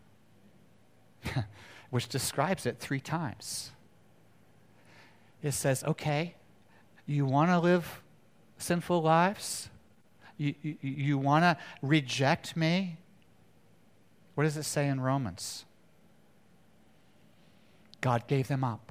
which 1.90 2.08
describes 2.08 2.66
it 2.66 2.80
three 2.80 3.00
times. 3.00 3.72
It 5.44 5.52
says, 5.54 5.84
okay, 5.84 6.36
you 7.06 7.26
want 7.26 7.50
to 7.52 7.60
live 7.60 8.02
sinful 8.58 9.02
lives? 9.02 9.70
You, 10.38 10.56
you, 10.62 10.78
you 10.82 11.18
want 11.18 11.44
to 11.44 11.58
reject 11.82 12.58
me? 12.58 12.98
What 14.36 14.44
does 14.46 14.58
it 14.58 14.64
say 14.64 14.88
in 14.88 15.00
Romans? 15.02 15.66
God 18.02 18.28
gave 18.28 18.48
them 18.48 18.64
up. 18.64 18.91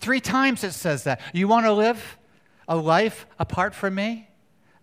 Three 0.00 0.20
times 0.20 0.64
it 0.64 0.72
says 0.72 1.04
that. 1.04 1.20
You 1.32 1.46
want 1.46 1.66
to 1.66 1.72
live 1.72 2.18
a 2.66 2.76
life 2.76 3.26
apart 3.38 3.74
from 3.74 3.94
me? 3.94 4.28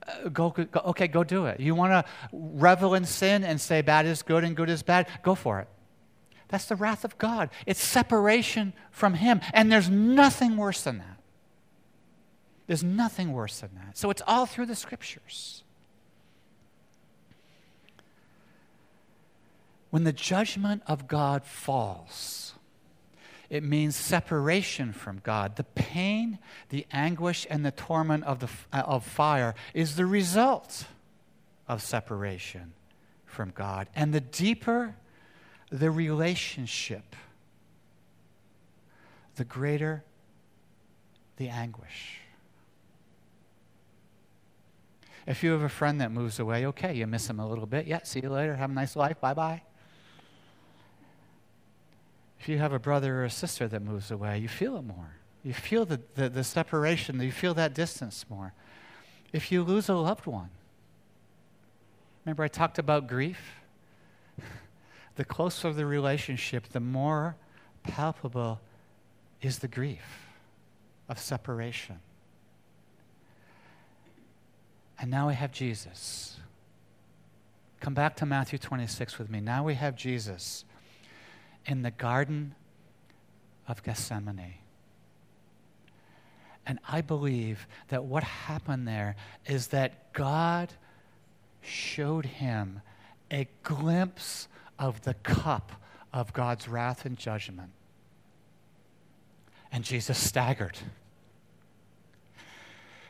Uh, 0.08 0.30
go, 0.30 0.52
go, 0.52 0.82
okay, 0.86 1.08
go 1.08 1.24
do 1.24 1.48
it. 1.48 1.60
You 1.60 1.76
want 1.76 1.92
to 1.92 2.12
revel 2.32 2.94
in 2.94 3.06
sin 3.06 3.44
and 3.44 3.60
say 3.60 3.82
bad 3.82 4.06
is 4.06 4.22
good 4.22 4.44
and 4.44 4.56
good 4.56 4.70
is 4.70 4.84
bad? 4.84 5.08
Go 5.24 5.36
for 5.36 5.60
it. 5.60 5.68
That's 6.50 6.66
the 6.66 6.76
wrath 6.76 7.04
of 7.04 7.18
God. 7.18 7.50
It's 7.66 7.82
separation 7.82 8.74
from 8.92 9.16
Him. 9.16 9.42
And 9.54 9.72
there's 9.72 9.90
nothing 9.90 10.56
worse 10.56 10.84
than 10.84 11.00
that. 11.00 11.18
There's 12.68 12.84
nothing 12.84 13.34
worse 13.34 13.60
than 13.60 13.72
that. 13.76 13.98
So 13.98 14.10
it's 14.10 14.22
all 14.28 14.46
through 14.46 14.68
the 14.68 14.76
scriptures. 14.76 15.64
When 19.90 20.04
the 20.04 20.14
judgment 20.14 20.84
of 20.86 21.08
God 21.08 21.44
falls, 21.44 22.54
it 23.50 23.64
means 23.64 23.96
separation 23.96 24.92
from 24.92 25.22
God. 25.24 25.56
The 25.56 25.64
pain, 25.64 26.40
the 26.70 26.86
anguish, 26.92 27.48
and 27.50 27.66
the 27.66 27.72
torment 27.72 28.26
of, 28.26 28.40
the, 28.40 28.50
uh, 28.74 28.84
of 28.86 29.06
fire 29.06 29.56
is 29.74 29.96
the 29.96 30.06
result 30.06 30.86
of 31.68 31.82
separation 31.82 32.74
from 33.26 33.52
God. 33.56 33.88
And 33.96 34.14
the 34.14 34.22
deeper 34.22 34.96
the 35.70 35.92
relationship, 35.92 37.16
the 39.36 39.44
greater 39.44 40.04
the 41.38 41.50
anguish. 41.50 42.20
If 45.26 45.44
you 45.44 45.52
have 45.52 45.62
a 45.62 45.70
friend 45.70 46.00
that 46.00 46.12
moves 46.12 46.40
away, 46.40 46.66
okay, 46.68 46.94
you 46.94 47.06
miss 47.06 47.30
him 47.30 47.40
a 47.40 47.48
little 47.48 47.66
bit. 47.66 47.86
Yeah, 47.86 48.00
see 48.04 48.22
you 48.22 48.30
later. 48.30 48.56
Have 48.56 48.72
a 48.72 48.74
nice 48.74 48.96
life. 48.96 49.20
Bye 49.20 49.34
bye. 49.34 49.62
If 52.40 52.48
you 52.48 52.58
have 52.60 52.74
a 52.74 52.80
brother 52.80 53.22
or 53.22 53.26
a 53.26 53.30
sister 53.30 53.68
that 53.68 53.82
moves 53.82 54.12
away, 54.12 54.40
you 54.40 54.48
feel 54.48 54.78
it 54.78 54.84
more. 54.84 55.16
You 55.44 55.54
feel 55.54 55.86
the, 55.86 56.02
the, 56.16 56.30
the 56.30 56.44
separation, 56.44 57.20
you 57.22 57.32
feel 57.32 57.54
that 57.54 57.74
distance 57.74 58.26
more. 58.30 58.54
If 59.34 59.52
you 59.52 59.64
lose 59.64 59.90
a 59.90 59.96
loved 59.96 60.26
one, 60.26 60.50
remember 62.26 62.44
I 62.44 62.48
talked 62.48 62.80
about 62.80 63.08
grief? 63.08 63.62
the 65.16 65.26
closer 65.26 65.72
the 65.74 65.86
relationship, 65.86 66.68
the 66.70 66.80
more 66.80 67.36
palpable 67.84 68.60
is 69.42 69.60
the 69.60 69.68
grief 69.68 70.28
of 71.10 71.20
separation. 71.20 72.00
And 75.00 75.12
now 75.12 75.28
we 75.28 75.36
have 75.36 75.52
Jesus. 75.52 76.38
Come 77.80 77.94
back 77.94 78.16
to 78.18 78.26
Matthew 78.26 78.58
26 78.58 79.20
with 79.20 79.30
me. 79.30 79.40
Now 79.40 79.64
we 79.64 79.76
have 79.76 79.96
Jesus 79.96 80.66
in 81.68 81.82
the 81.82 81.92
Garden 81.92 82.56
of 83.68 83.84
Gethsemane. 83.84 84.56
And 86.66 86.80
I 86.88 87.02
believe 87.02 87.68
that 87.90 88.04
what 88.06 88.24
happened 88.24 88.88
there 88.88 89.16
is 89.46 89.68
that 89.68 90.12
God 90.14 90.74
showed 91.62 92.26
him 92.26 92.82
a 93.32 93.48
glimpse 93.64 94.48
of 94.80 95.02
the 95.04 95.14
cup 95.16 95.72
of 96.14 96.34
God's 96.34 96.68
wrath 96.68 97.06
and 97.06 97.18
judgment. 97.18 97.72
And 99.72 99.84
Jesus 99.84 100.18
staggered. 100.18 100.78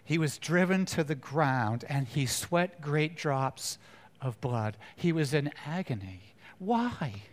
He 0.04 0.18
was 0.18 0.38
driven 0.38 0.86
to 0.86 1.04
the 1.04 1.16
ground 1.16 1.84
and 1.90 2.08
he 2.08 2.26
sweat 2.26 2.82
great 2.82 3.18
drops 3.18 3.78
of 4.22 4.40
blood. 4.40 4.78
He 4.96 5.12
was 5.12 5.34
in 5.34 5.52
agony. 5.66 6.34
Why? 6.60 7.24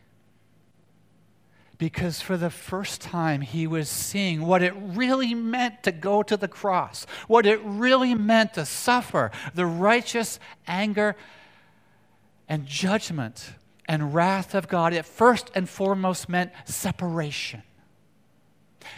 Because 1.84 2.18
for 2.18 2.38
the 2.38 2.48
first 2.48 3.02
time 3.02 3.42
he 3.42 3.66
was 3.66 3.90
seeing 3.90 4.40
what 4.40 4.62
it 4.62 4.72
really 4.74 5.34
meant 5.34 5.82
to 5.82 5.92
go 5.92 6.22
to 6.22 6.34
the 6.34 6.48
cross, 6.48 7.04
what 7.28 7.44
it 7.44 7.60
really 7.62 8.14
meant 8.14 8.54
to 8.54 8.64
suffer 8.64 9.30
the 9.54 9.66
righteous 9.66 10.40
anger 10.66 11.14
and 12.48 12.64
judgment 12.64 13.52
and 13.84 14.14
wrath 14.14 14.54
of 14.54 14.66
God. 14.66 14.94
It 14.94 15.04
first 15.04 15.50
and 15.54 15.68
foremost 15.68 16.26
meant 16.26 16.52
separation. 16.64 17.62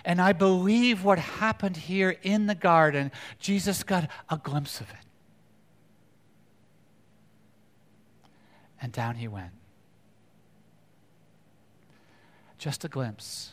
And 0.04 0.20
I 0.20 0.32
believe 0.32 1.02
what 1.02 1.18
happened 1.18 1.76
here 1.76 2.16
in 2.22 2.46
the 2.46 2.54
garden, 2.54 3.10
Jesus 3.40 3.82
got 3.82 4.08
a 4.30 4.36
glimpse 4.36 4.80
of 4.80 4.88
it. 4.90 5.06
And 8.80 8.92
down 8.92 9.16
he 9.16 9.26
went. 9.26 9.50
Just 12.58 12.84
a 12.84 12.88
glimpse. 12.88 13.52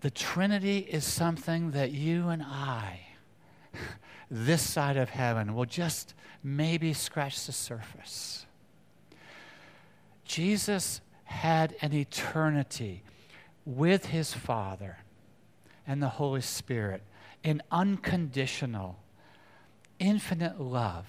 The 0.00 0.10
Trinity 0.10 0.78
is 0.78 1.04
something 1.04 1.72
that 1.72 1.90
you 1.92 2.28
and 2.28 2.42
I, 2.42 3.00
this 4.30 4.62
side 4.62 4.96
of 4.96 5.10
heaven, 5.10 5.54
will 5.54 5.64
just 5.64 6.14
maybe 6.42 6.92
scratch 6.92 7.46
the 7.46 7.52
surface. 7.52 8.46
Jesus 10.24 11.00
had 11.24 11.74
an 11.82 11.92
eternity 11.92 13.02
with 13.64 14.06
his 14.06 14.32
Father 14.32 14.98
and 15.86 16.02
the 16.02 16.08
Holy 16.08 16.40
Spirit 16.40 17.02
in 17.42 17.62
unconditional, 17.70 18.98
infinite 19.98 20.60
love. 20.60 21.06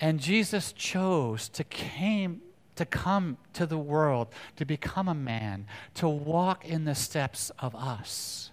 And 0.00 0.20
Jesus 0.20 0.72
chose 0.72 1.48
to 1.50 1.64
came, 1.64 2.40
to 2.78 2.86
come 2.86 3.36
to 3.54 3.66
the 3.66 3.76
world, 3.76 4.28
to 4.54 4.64
become 4.64 5.08
a 5.08 5.14
man, 5.14 5.66
to 5.94 6.08
walk 6.08 6.64
in 6.64 6.84
the 6.84 6.94
steps 6.94 7.50
of 7.58 7.74
us. 7.74 8.52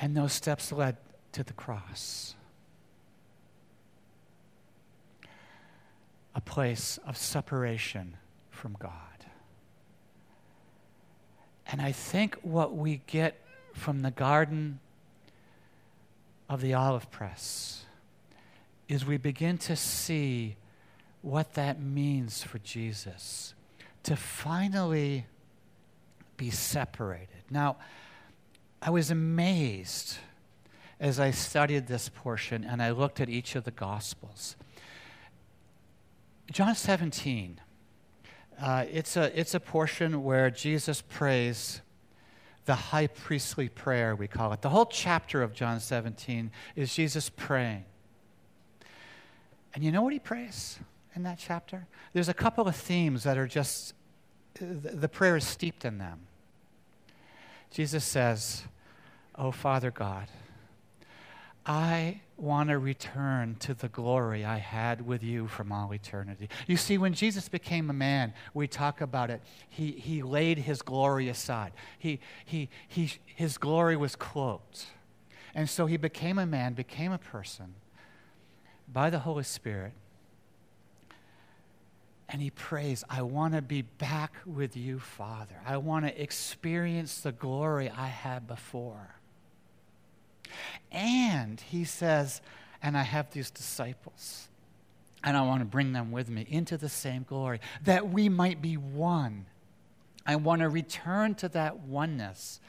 And 0.00 0.16
those 0.16 0.32
steps 0.32 0.72
led 0.72 0.96
to 1.30 1.44
the 1.44 1.52
cross. 1.52 2.34
A 6.34 6.40
place 6.40 6.98
of 7.06 7.16
separation 7.16 8.16
from 8.50 8.76
God. 8.80 8.92
And 11.70 11.80
I 11.80 11.92
think 11.92 12.36
what 12.42 12.76
we 12.76 13.00
get 13.06 13.40
from 13.74 14.00
the 14.02 14.10
Garden 14.10 14.80
of 16.48 16.60
the 16.60 16.74
Olive 16.74 17.12
Press 17.12 17.84
is 18.90 19.06
we 19.06 19.16
begin 19.16 19.56
to 19.56 19.76
see 19.76 20.56
what 21.22 21.54
that 21.54 21.80
means 21.80 22.42
for 22.42 22.58
Jesus 22.58 23.54
to 24.02 24.16
finally 24.16 25.26
be 26.36 26.50
separated. 26.50 27.44
Now, 27.50 27.76
I 28.82 28.90
was 28.90 29.12
amazed 29.12 30.16
as 30.98 31.20
I 31.20 31.30
studied 31.30 31.86
this 31.86 32.08
portion 32.08 32.64
and 32.64 32.82
I 32.82 32.90
looked 32.90 33.20
at 33.20 33.28
each 33.28 33.54
of 33.54 33.62
the 33.62 33.70
Gospels. 33.70 34.56
John 36.50 36.74
17, 36.74 37.60
uh, 38.60 38.86
it's, 38.90 39.16
a, 39.16 39.38
it's 39.38 39.54
a 39.54 39.60
portion 39.60 40.24
where 40.24 40.50
Jesus 40.50 41.00
prays 41.00 41.80
the 42.64 42.74
high 42.74 43.06
priestly 43.06 43.68
prayer, 43.68 44.16
we 44.16 44.26
call 44.26 44.52
it. 44.52 44.62
The 44.62 44.70
whole 44.70 44.86
chapter 44.86 45.42
of 45.42 45.54
John 45.54 45.78
17 45.78 46.50
is 46.74 46.92
Jesus 46.92 47.30
praying. 47.30 47.84
And 49.74 49.84
you 49.84 49.92
know 49.92 50.02
what 50.02 50.12
he 50.12 50.18
prays 50.18 50.78
in 51.14 51.22
that 51.22 51.38
chapter? 51.38 51.86
There's 52.12 52.28
a 52.28 52.34
couple 52.34 52.66
of 52.66 52.76
themes 52.76 53.24
that 53.24 53.38
are 53.38 53.46
just, 53.46 53.94
the 54.60 55.08
prayer 55.08 55.36
is 55.36 55.46
steeped 55.46 55.84
in 55.84 55.98
them. 55.98 56.20
Jesus 57.70 58.04
says, 58.04 58.64
Oh, 59.36 59.52
Father 59.52 59.90
God, 59.90 60.26
I 61.64 62.20
want 62.36 62.70
to 62.70 62.78
return 62.78 63.56
to 63.60 63.74
the 63.74 63.88
glory 63.88 64.44
I 64.44 64.58
had 64.58 65.06
with 65.06 65.22
you 65.22 65.46
from 65.46 65.70
all 65.70 65.92
eternity. 65.94 66.48
You 66.66 66.76
see, 66.76 66.98
when 66.98 67.14
Jesus 67.14 67.48
became 67.48 67.90
a 67.90 67.94
man, 67.94 68.32
we 68.54 68.66
talk 68.66 69.00
about 69.00 69.30
it, 69.30 69.40
he, 69.68 69.92
he 69.92 70.22
laid 70.22 70.58
his 70.58 70.82
glory 70.82 71.28
aside. 71.28 71.72
He, 71.98 72.18
he, 72.44 72.70
he, 72.88 73.12
his 73.24 73.56
glory 73.56 73.96
was 73.96 74.16
cloaked. 74.16 74.86
And 75.54 75.68
so 75.68 75.86
he 75.86 75.96
became 75.96 76.38
a 76.38 76.46
man, 76.46 76.74
became 76.74 77.12
a 77.12 77.18
person 77.18 77.74
by 78.92 79.10
the 79.10 79.20
Holy 79.20 79.44
Spirit. 79.44 79.92
And 82.28 82.40
he 82.40 82.50
prays, 82.50 83.02
I 83.10 83.22
want 83.22 83.54
to 83.54 83.62
be 83.62 83.82
back 83.82 84.34
with 84.46 84.76
you, 84.76 85.00
Father. 85.00 85.56
I 85.66 85.78
want 85.78 86.06
to 86.06 86.22
experience 86.22 87.20
the 87.20 87.32
glory 87.32 87.90
I 87.90 88.06
had 88.06 88.46
before. 88.46 89.16
And 90.92 91.60
he 91.60 91.84
says, 91.84 92.40
and 92.82 92.96
I 92.96 93.02
have 93.02 93.30
these 93.32 93.50
disciples, 93.50 94.48
and 95.22 95.36
I 95.36 95.42
want 95.42 95.60
to 95.60 95.66
bring 95.66 95.92
them 95.92 96.12
with 96.12 96.28
me 96.30 96.46
into 96.48 96.76
the 96.76 96.88
same 96.88 97.24
glory, 97.28 97.60
that 97.84 98.08
we 98.08 98.28
might 98.28 98.62
be 98.62 98.76
one. 98.76 99.46
I 100.24 100.36
want 100.36 100.60
to 100.60 100.68
return 100.68 101.34
to 101.36 101.48
that 101.50 101.80
oneness 101.80 102.60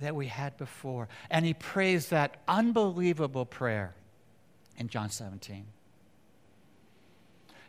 that 0.00 0.14
we 0.14 0.28
had 0.28 0.56
before. 0.56 1.08
And 1.28 1.44
he 1.44 1.54
prays 1.54 2.08
that 2.08 2.40
unbelievable 2.46 3.46
prayer 3.46 3.94
in 4.78 4.88
John 4.88 5.10
17. 5.10 5.66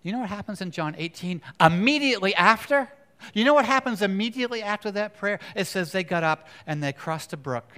You 0.02 0.13
know 0.13 0.19
what 0.19 0.30
happens 0.30 0.62
in 0.62 0.72
John 0.72 0.95
18? 0.98 1.41
Immediately 1.60 2.34
after? 2.36 2.89
You 3.34 3.43
know 3.43 3.54
what 3.54 3.65
happens 3.65 4.02
immediately 4.02 4.63
after 4.63 4.91
that 4.91 5.17
prayer? 5.17 5.39
It 5.56 5.65
says 5.65 5.91
they 5.91 6.04
got 6.04 6.24
up 6.24 6.48
and 6.65 6.82
they 6.82 6.93
crossed 6.93 7.34
a 7.34 7.38
brook 7.38 7.69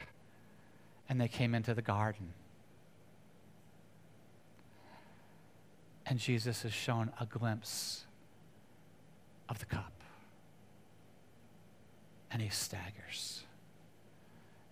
and 1.09 1.19
they 1.19 1.27
came 1.27 1.55
into 1.55 1.73
the 1.73 1.81
garden. 1.81 2.33
And 6.05 6.19
Jesus 6.19 6.65
is 6.65 6.73
shown 6.73 7.11
a 7.19 7.25
glimpse 7.25 8.05
of 9.49 9.59
the 9.59 9.65
cup. 9.65 9.93
And 12.31 12.41
he 12.41 12.49
staggers. 12.49 13.43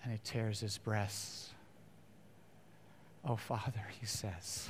And 0.04 0.12
he 0.12 0.20
tears 0.24 0.60
his 0.60 0.78
breasts. 0.78 1.50
Oh, 3.26 3.36
Father, 3.36 3.86
he 4.00 4.06
says, 4.06 4.70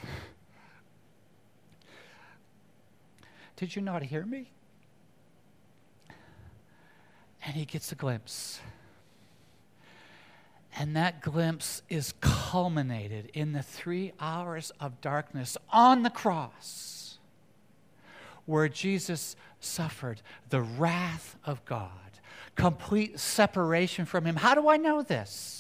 Did 3.56 3.76
you 3.76 3.82
not 3.82 4.04
hear 4.04 4.26
me? 4.26 4.52
And 7.46 7.56
he 7.56 7.66
gets 7.66 7.92
a 7.92 7.96
glimpse. 7.96 8.62
And 10.78 10.96
that 10.96 11.22
glimpse 11.22 11.82
is 11.90 12.14
culminated 12.22 13.32
in 13.34 13.52
the 13.52 13.62
three 13.62 14.14
hours 14.20 14.72
of 14.80 15.02
darkness 15.02 15.58
on 15.72 16.04
the 16.04 16.10
cross, 16.10 17.18
where 18.46 18.70
Jesus 18.70 19.36
suffered 19.60 20.22
the 20.50 20.62
wrath 20.62 21.36
of 21.44 21.64
God, 21.66 21.90
complete 22.56 23.20
separation 23.20 24.06
from 24.06 24.26
Him. 24.26 24.38
How 24.38 24.56
do 24.56 24.70
I 24.70 24.78
know 24.78 25.02
this? 25.02 25.59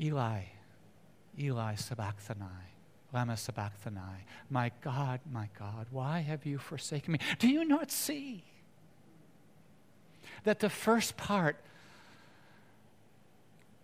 Eli, 0.00 0.42
Eli 1.38 1.74
Sabachthani. 1.74 2.44
Lama 3.12 3.36
Sabachthani. 3.36 4.24
My 4.50 4.70
God, 4.82 5.20
my 5.32 5.48
God, 5.58 5.86
why 5.90 6.20
have 6.20 6.44
you 6.44 6.58
forsaken 6.58 7.12
me? 7.12 7.18
Do 7.38 7.48
you 7.48 7.64
not 7.64 7.90
see 7.90 8.44
that 10.44 10.60
the 10.60 10.70
first 10.70 11.16
part 11.16 11.56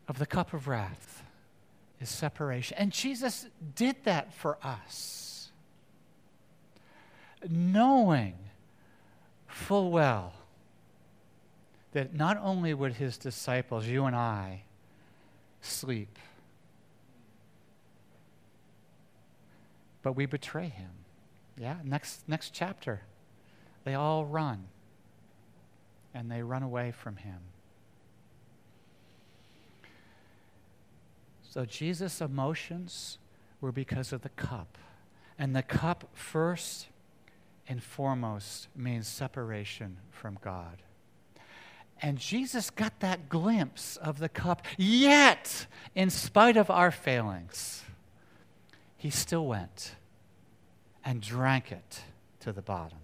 of 0.09 0.19
the 0.19 0.27
cup 0.27 0.53
of 0.53 0.69
wrath 0.69 1.23
is 2.01 2.09
separation. 2.09 2.77
And 2.79 2.93
Jesus 2.93 3.47
did 3.75 3.97
that 4.05 4.33
for 4.33 4.59
us, 4.63 5.51
knowing 7.49 8.35
full 9.47 9.91
well 9.91 10.33
that 11.93 12.15
not 12.15 12.39
only 12.43 12.75
would 12.75 12.95
his 12.95 13.17
disciples, 13.17 13.87
you 13.87 14.05
and 14.05 14.17
I, 14.17 14.65
sleep, 15.65 16.19
but 20.03 20.13
we 20.13 20.27
betray 20.27 20.69
him. 20.69 20.91
Yeah, 21.57 21.77
next, 21.85 22.29
next 22.29 22.51
chapter. 22.53 23.03
They 23.85 23.95
all 23.95 24.25
run, 24.25 24.65
and 26.13 26.31
they 26.31 26.43
run 26.43 26.63
away 26.63 26.93
from 26.93 27.17
him. 27.17 27.39
So 31.43 31.65
Jesus' 31.65 32.21
emotions 32.21 33.19
were 33.61 33.73
because 33.73 34.13
of 34.13 34.23
the 34.23 34.31
cup. 34.31 34.77
And 35.39 35.55
the 35.55 35.63
cup, 35.63 36.09
first 36.13 36.89
and 37.69 37.83
foremost, 37.83 38.69
means 38.75 39.07
separation 39.07 39.99
from 40.11 40.39
God. 40.43 40.83
And 42.05 42.19
Jesus 42.19 42.69
got 42.69 43.01
that 43.01 43.31
glimpse 43.31 43.97
of 43.97 44.19
the 44.19 44.29
cup, 44.29 44.67
yet, 44.77 45.67
in 45.95 46.11
spite 46.11 46.59
of 46.59 46.69
our 46.69 46.91
failings, 46.91 47.83
he 48.99 49.09
still 49.09 49.47
went 49.47 49.95
and 51.03 51.23
drank 51.23 51.73
it 51.73 52.03
to 52.41 52.53
the 52.53 52.61
bottom. 52.61 52.99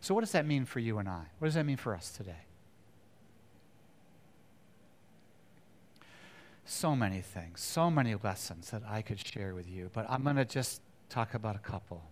So, 0.00 0.14
what 0.14 0.22
does 0.22 0.32
that 0.32 0.46
mean 0.46 0.64
for 0.64 0.80
you 0.80 0.96
and 0.96 1.06
I? 1.06 1.24
What 1.38 1.48
does 1.48 1.56
that 1.56 1.66
mean 1.66 1.76
for 1.76 1.94
us 1.94 2.08
today? 2.10 2.46
so 6.64 6.96
many 6.96 7.20
things, 7.20 7.60
so 7.60 7.90
many 7.90 8.14
lessons 8.14 8.70
that 8.70 8.82
I 8.88 9.00
could 9.02 9.24
share 9.24 9.54
with 9.54 9.68
you, 9.68 9.90
but 9.92 10.04
I'm 10.08 10.24
going 10.24 10.36
to 10.36 10.44
just 10.44 10.80
talk 11.10 11.34
about 11.34 11.54
a 11.54 11.60
couple. 11.60 12.02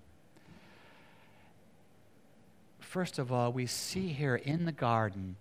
First 2.95 3.19
of 3.19 3.33
all, 3.33 3.53
we 3.53 3.67
see 3.67 4.11
here 4.11 4.37
in 4.37 4.67
the 4.67 4.71
garden 4.71 5.35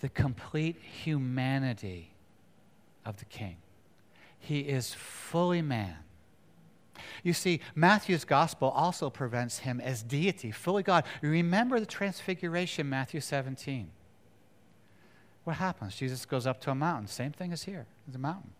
the 0.00 0.08
complete 0.08 0.74
humanity 0.74 2.10
of 3.06 3.18
the 3.18 3.26
king. 3.26 3.58
He 4.40 4.62
is 4.62 4.92
fully 4.94 5.62
man. 5.62 5.98
You 7.22 7.32
see, 7.32 7.60
Matthew's 7.76 8.24
gospel 8.24 8.70
also 8.70 9.08
presents 9.08 9.60
him 9.60 9.80
as 9.80 10.02
deity, 10.02 10.50
fully 10.50 10.82
God. 10.82 11.04
Remember 11.22 11.78
the 11.78 11.86
transfiguration, 11.86 12.88
Matthew 12.88 13.20
17. 13.20 13.88
What 15.44 15.58
happens? 15.58 15.94
Jesus 15.94 16.24
goes 16.24 16.44
up 16.44 16.60
to 16.62 16.72
a 16.72 16.74
mountain. 16.74 17.06
Same 17.06 17.30
thing 17.30 17.52
as 17.52 17.62
here. 17.62 17.86
A 18.12 18.18
mountain. 18.18 18.50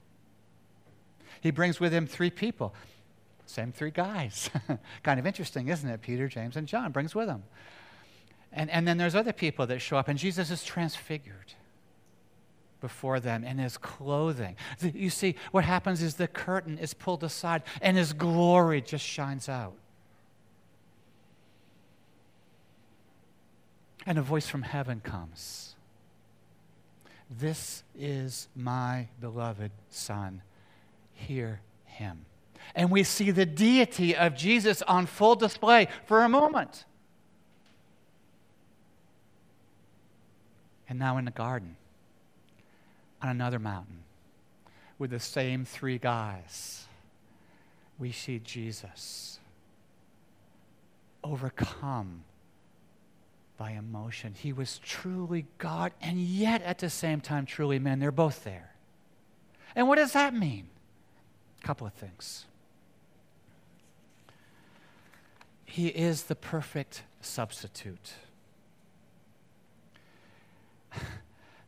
He 1.40 1.50
brings 1.50 1.80
with 1.80 1.92
him 1.92 2.06
three 2.06 2.30
people. 2.30 2.76
Same 3.44 3.72
three 3.72 3.90
guys. 3.90 4.50
kind 5.02 5.18
of 5.18 5.26
interesting, 5.26 5.66
isn't 5.66 5.90
it? 5.90 6.00
Peter, 6.00 6.28
James, 6.28 6.54
and 6.54 6.68
John 6.68 6.92
brings 6.92 7.12
with 7.12 7.28
him. 7.28 7.42
And, 8.52 8.70
and 8.70 8.86
then 8.86 8.98
there's 8.98 9.14
other 9.14 9.32
people 9.32 9.66
that 9.66 9.80
show 9.80 9.96
up, 9.96 10.08
and 10.08 10.18
Jesus 10.18 10.50
is 10.50 10.64
transfigured 10.64 11.54
before 12.80 13.20
them 13.20 13.44
in 13.44 13.58
his 13.58 13.76
clothing. 13.76 14.56
You 14.80 15.10
see, 15.10 15.36
what 15.52 15.64
happens 15.64 16.02
is 16.02 16.14
the 16.14 16.26
curtain 16.26 16.78
is 16.78 16.94
pulled 16.94 17.22
aside, 17.22 17.62
and 17.80 17.96
his 17.96 18.12
glory 18.12 18.80
just 18.80 19.04
shines 19.04 19.48
out. 19.48 19.74
And 24.06 24.18
a 24.18 24.22
voice 24.22 24.48
from 24.48 24.62
heaven 24.62 25.00
comes 25.00 25.74
This 27.30 27.84
is 27.98 28.48
my 28.56 29.08
beloved 29.20 29.70
Son. 29.90 30.42
Hear 31.12 31.60
him. 31.84 32.24
And 32.74 32.90
we 32.90 33.02
see 33.02 33.30
the 33.30 33.46
deity 33.46 34.16
of 34.16 34.34
Jesus 34.34 34.80
on 34.82 35.06
full 35.06 35.34
display 35.34 35.88
for 36.06 36.22
a 36.22 36.28
moment. 36.28 36.84
And 40.90 40.98
now 40.98 41.18
in 41.18 41.24
the 41.24 41.30
garden, 41.30 41.76
on 43.22 43.28
another 43.28 43.60
mountain, 43.60 44.02
with 44.98 45.10
the 45.10 45.20
same 45.20 45.64
three 45.64 45.98
guys, 45.98 46.84
we 47.96 48.10
see 48.10 48.40
Jesus 48.40 49.38
overcome 51.22 52.24
by 53.56 53.70
emotion. 53.70 54.34
He 54.36 54.52
was 54.52 54.78
truly 54.78 55.46
God 55.58 55.92
and 56.02 56.18
yet 56.18 56.60
at 56.62 56.78
the 56.78 56.90
same 56.90 57.20
time 57.20 57.46
truly 57.46 57.78
man. 57.78 58.00
They're 58.00 58.10
both 58.10 58.42
there. 58.42 58.72
And 59.76 59.86
what 59.86 59.96
does 59.96 60.12
that 60.14 60.34
mean? 60.34 60.70
A 61.62 61.66
couple 61.66 61.86
of 61.86 61.92
things. 61.92 62.46
He 65.64 65.86
is 65.88 66.24
the 66.24 66.34
perfect 66.34 67.04
substitute. 67.20 68.14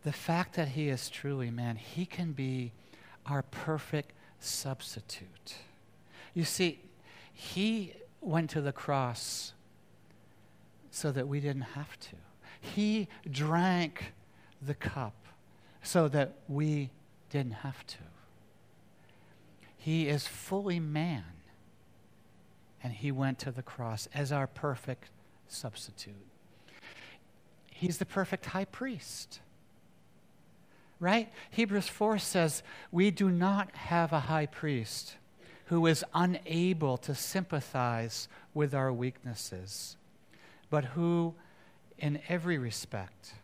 The 0.05 0.13
fact 0.13 0.55
that 0.55 0.69
he 0.69 0.89
is 0.89 1.09
truly 1.09 1.51
man, 1.51 1.77
he 1.77 2.05
can 2.07 2.33
be 2.33 2.73
our 3.27 3.43
perfect 3.43 4.13
substitute. 4.41 5.57
You 6.35 6.45
see, 6.45 6.81
he 7.33 7.95
went 8.21 8.51
to 8.51 8.61
the 8.61 8.73
cross 8.73 9.53
so 10.91 11.13
that 11.13 11.29
we 11.29 11.41
didn't 11.41 11.63
have 11.63 11.99
to. 12.01 12.17
He 12.61 13.09
drank 13.31 14.13
the 14.61 14.75
cup 14.75 15.15
so 15.83 16.09
that 16.09 16.35
we 16.49 16.91
didn't 17.31 17.53
have 17.53 17.85
to. 17.87 17.99
He 19.77 20.07
is 20.09 20.29
fully 20.29 20.79
man, 20.79 21.25
and 22.83 22.93
he 22.93 23.11
went 23.11 23.41
to 23.41 23.51
the 23.51 23.63
cross 23.63 24.09
as 24.15 24.31
our 24.31 24.47
perfect 24.47 25.11
substitute. 25.49 26.15
He's 27.71 27.99
the 27.99 28.07
perfect 28.07 28.47
high 28.47 28.67
priest. 28.67 29.41
Right? 31.03 31.31
Hebrews 31.51 31.89
4 31.89 32.19
says, 32.19 32.63
We 32.93 33.11
do 33.11 33.29
not 33.29 33.75
have 33.75 34.13
a 34.13 34.21
high 34.21 34.47
priest 34.47 35.17
who 35.67 35.87
is 35.87 36.05
unable 36.15 36.97
to 36.99 37.15
sympathize 37.15 38.29
with 38.55 38.73
our 38.73 38.93
weaknesses 38.93 39.97
but 40.73 40.87
who, 40.87 41.35
in 41.99 42.19
every 42.31 42.57
respect, 42.57 43.35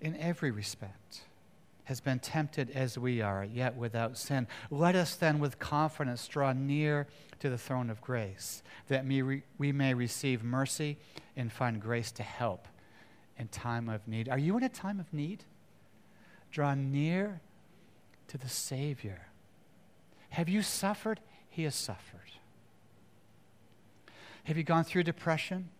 in 0.00 0.16
every 0.18 0.52
respect, 0.52 1.22
has 1.82 2.00
been 2.00 2.20
tempted 2.20 2.70
as 2.70 2.96
we 2.96 3.20
are, 3.20 3.44
yet 3.44 3.74
without 3.74 4.16
sin. 4.16 4.46
Let 4.70 4.94
us 4.94 5.16
then 5.16 5.40
with 5.40 5.58
confidence 5.58 6.28
draw 6.28 6.52
near 6.52 7.08
to 7.40 7.50
the 7.50 7.58
throne 7.58 7.90
of 7.90 8.00
grace, 8.00 8.62
that 8.86 9.04
we 9.04 9.72
may 9.72 9.94
receive 9.94 10.44
mercy 10.44 10.96
and 11.36 11.52
find 11.52 11.82
grace 11.82 12.12
to 12.12 12.22
help 12.22 12.68
in 13.38 13.48
time 13.48 13.88
of 13.88 14.06
need. 14.08 14.28
Are 14.28 14.38
you 14.38 14.56
in 14.56 14.62
a 14.62 14.68
time 14.68 15.00
of 15.00 15.12
need? 15.12 15.44
Draw 16.50 16.74
near 16.74 17.40
to 18.28 18.38
the 18.38 18.48
Savior. 18.48 19.26
Have 20.30 20.48
you 20.48 20.62
suffered? 20.62 21.20
He 21.48 21.64
has 21.64 21.74
suffered. 21.74 22.20
Have 24.44 24.56
you 24.56 24.62
gone 24.62 24.84
through 24.84 25.02
depression? 25.02 25.70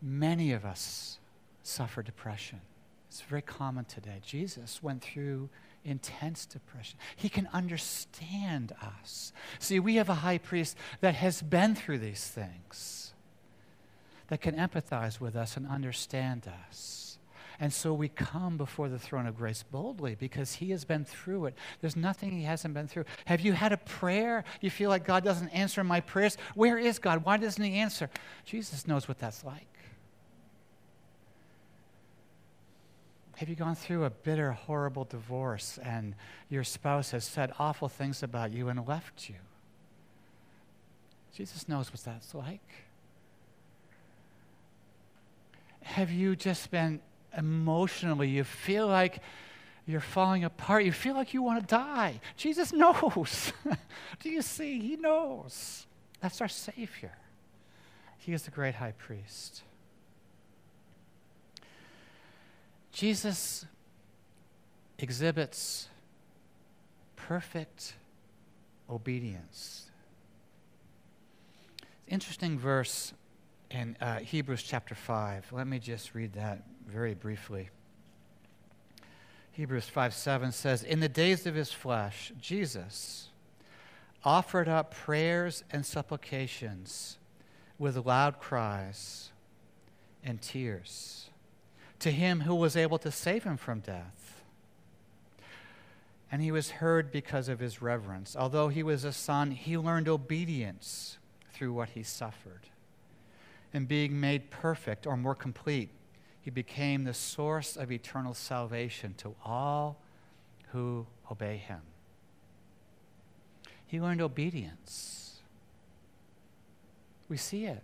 Many 0.00 0.52
of 0.52 0.64
us 0.64 1.18
suffer 1.62 2.02
depression. 2.02 2.60
It's 3.08 3.20
very 3.22 3.42
common 3.42 3.84
today. 3.84 4.20
Jesus 4.24 4.82
went 4.82 5.02
through 5.02 5.48
intense 5.84 6.46
depression. 6.46 6.98
He 7.16 7.28
can 7.28 7.48
understand 7.52 8.72
us. 8.82 9.32
See, 9.58 9.80
we 9.80 9.96
have 9.96 10.08
a 10.08 10.14
high 10.14 10.38
priest 10.38 10.76
that 11.00 11.14
has 11.14 11.42
been 11.42 11.74
through 11.74 11.98
these 11.98 12.26
things, 12.26 13.12
that 14.28 14.40
can 14.40 14.54
empathize 14.54 15.20
with 15.20 15.36
us 15.36 15.56
and 15.56 15.66
understand 15.66 16.50
us. 16.68 17.18
And 17.60 17.72
so 17.72 17.92
we 17.92 18.08
come 18.08 18.56
before 18.56 18.88
the 18.88 18.98
throne 18.98 19.26
of 19.26 19.36
grace 19.36 19.64
boldly 19.64 20.14
because 20.14 20.54
he 20.54 20.70
has 20.70 20.84
been 20.84 21.04
through 21.04 21.46
it. 21.46 21.54
There's 21.80 21.96
nothing 21.96 22.30
he 22.30 22.44
hasn't 22.44 22.72
been 22.72 22.86
through. 22.86 23.04
Have 23.24 23.40
you 23.40 23.52
had 23.52 23.72
a 23.72 23.78
prayer? 23.78 24.44
You 24.60 24.70
feel 24.70 24.90
like 24.90 25.04
God 25.04 25.24
doesn't 25.24 25.48
answer 25.48 25.82
my 25.82 26.00
prayers? 26.00 26.36
Where 26.54 26.78
is 26.78 27.00
God? 27.00 27.24
Why 27.24 27.36
doesn't 27.36 27.62
he 27.62 27.74
answer? 27.74 28.10
Jesus 28.44 28.86
knows 28.86 29.08
what 29.08 29.18
that's 29.18 29.42
like. 29.42 29.66
Have 33.38 33.48
you 33.48 33.56
gone 33.56 33.76
through 33.76 34.04
a 34.04 34.10
bitter, 34.10 34.52
horrible 34.52 35.04
divorce 35.04 35.78
and 35.82 36.14
your 36.48 36.64
spouse 36.64 37.10
has 37.12 37.24
said 37.24 37.52
awful 37.58 37.88
things 37.88 38.22
about 38.22 38.52
you 38.52 38.68
and 38.68 38.86
left 38.86 39.28
you? 39.28 39.36
Jesus 41.34 41.68
knows 41.68 41.90
what 41.92 42.04
that's 42.04 42.34
like. 42.34 42.87
Have 45.88 46.10
you 46.10 46.36
just 46.36 46.70
been 46.70 47.00
emotionally, 47.36 48.28
you 48.28 48.44
feel 48.44 48.86
like 48.86 49.22
you're 49.86 50.00
falling 50.00 50.44
apart, 50.44 50.84
you 50.84 50.92
feel 50.92 51.14
like 51.14 51.32
you 51.32 51.40
want 51.40 51.60
to 51.60 51.66
die. 51.66 52.20
Jesus 52.36 52.74
knows. 52.74 53.54
Do 54.20 54.28
you 54.28 54.42
see? 54.42 54.78
He 54.80 54.96
knows. 54.96 55.86
That's 56.20 56.42
our 56.42 56.48
Savior. 56.48 57.16
He 58.18 58.34
is 58.34 58.42
the 58.42 58.50
great 58.50 58.74
high 58.74 58.92
priest. 58.98 59.62
Jesus 62.92 63.64
exhibits 64.98 65.88
perfect 67.16 67.94
obedience. 68.90 69.86
Interesting 72.06 72.58
verse 72.58 73.14
in 73.70 73.96
uh, 74.00 74.18
Hebrews 74.20 74.62
chapter 74.62 74.94
5. 74.94 75.52
Let 75.52 75.66
me 75.66 75.78
just 75.78 76.14
read 76.14 76.32
that 76.34 76.62
very 76.86 77.14
briefly. 77.14 77.70
Hebrews 79.52 79.88
5 79.88 80.14
7 80.14 80.52
says, 80.52 80.82
In 80.82 81.00
the 81.00 81.08
days 81.08 81.46
of 81.46 81.54
his 81.54 81.72
flesh, 81.72 82.32
Jesus 82.40 83.28
offered 84.24 84.68
up 84.68 84.94
prayers 84.94 85.64
and 85.70 85.84
supplications 85.84 87.18
with 87.78 87.96
loud 88.06 88.40
cries 88.40 89.30
and 90.24 90.40
tears 90.40 91.30
to 92.00 92.10
him 92.10 92.40
who 92.40 92.54
was 92.54 92.76
able 92.76 92.98
to 92.98 93.10
save 93.10 93.44
him 93.44 93.56
from 93.56 93.80
death. 93.80 94.42
And 96.30 96.42
he 96.42 96.52
was 96.52 96.70
heard 96.70 97.10
because 97.10 97.48
of 97.48 97.58
his 97.58 97.80
reverence. 97.80 98.36
Although 98.36 98.68
he 98.68 98.82
was 98.82 99.04
a 99.04 99.12
son, 99.12 99.50
he 99.52 99.78
learned 99.78 100.08
obedience 100.08 101.18
through 101.52 101.72
what 101.72 101.90
he 101.90 102.02
suffered. 102.02 102.68
And 103.72 103.86
being 103.86 104.18
made 104.18 104.50
perfect 104.50 105.06
or 105.06 105.16
more 105.16 105.34
complete, 105.34 105.90
he 106.40 106.50
became 106.50 107.04
the 107.04 107.14
source 107.14 107.76
of 107.76 107.92
eternal 107.92 108.34
salvation 108.34 109.14
to 109.18 109.34
all 109.44 110.00
who 110.72 111.06
obey 111.30 111.58
him. 111.58 111.80
He 113.86 114.00
learned 114.00 114.20
obedience. 114.20 115.40
We 117.28 117.36
see 117.36 117.64
it. 117.66 117.82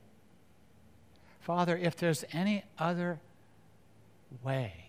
Father, 1.41 1.76
if 1.76 1.97
there's 1.97 2.24
any 2.32 2.64
other 2.78 3.20
way, 4.43 4.87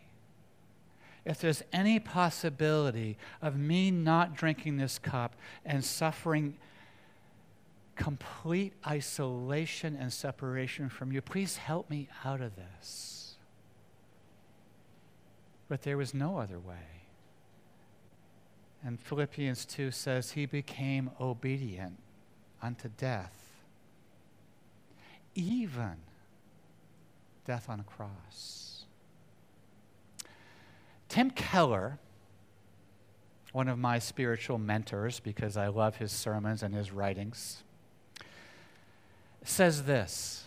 if 1.25 1.39
there's 1.39 1.63
any 1.73 1.99
possibility 1.99 3.17
of 3.41 3.57
me 3.57 3.91
not 3.91 4.35
drinking 4.35 4.77
this 4.77 4.99
cup 4.99 5.35
and 5.65 5.83
suffering 5.83 6.55
complete 7.95 8.73
isolation 8.85 9.95
and 9.99 10.11
separation 10.11 10.89
from 10.89 11.11
you, 11.11 11.21
please 11.21 11.57
help 11.57 11.89
me 11.89 12.09
out 12.23 12.41
of 12.41 12.55
this. 12.55 13.35
But 15.67 15.81
there 15.81 15.97
was 15.97 16.13
no 16.13 16.37
other 16.37 16.59
way. 16.59 16.75
And 18.83 18.99
Philippians 18.99 19.65
2 19.65 19.89
says, 19.91 20.31
He 20.31 20.45
became 20.45 21.09
obedient 21.19 21.97
unto 22.61 22.89
death, 22.89 23.33
even 25.33 25.95
death 27.45 27.67
on 27.67 27.79
a 27.79 27.83
cross. 27.83 28.85
Tim 31.09 31.31
Keller, 31.31 31.97
one 33.53 33.67
of 33.67 33.79
my 33.79 33.99
spiritual 33.99 34.57
mentors, 34.57 35.19
because 35.19 35.57
I 35.57 35.67
love 35.67 35.95
his 35.95 36.11
sermons 36.11 36.61
and 36.61 36.75
his 36.75 36.91
writings, 36.91 37.63
says 39.47 39.83
this. 39.83 40.43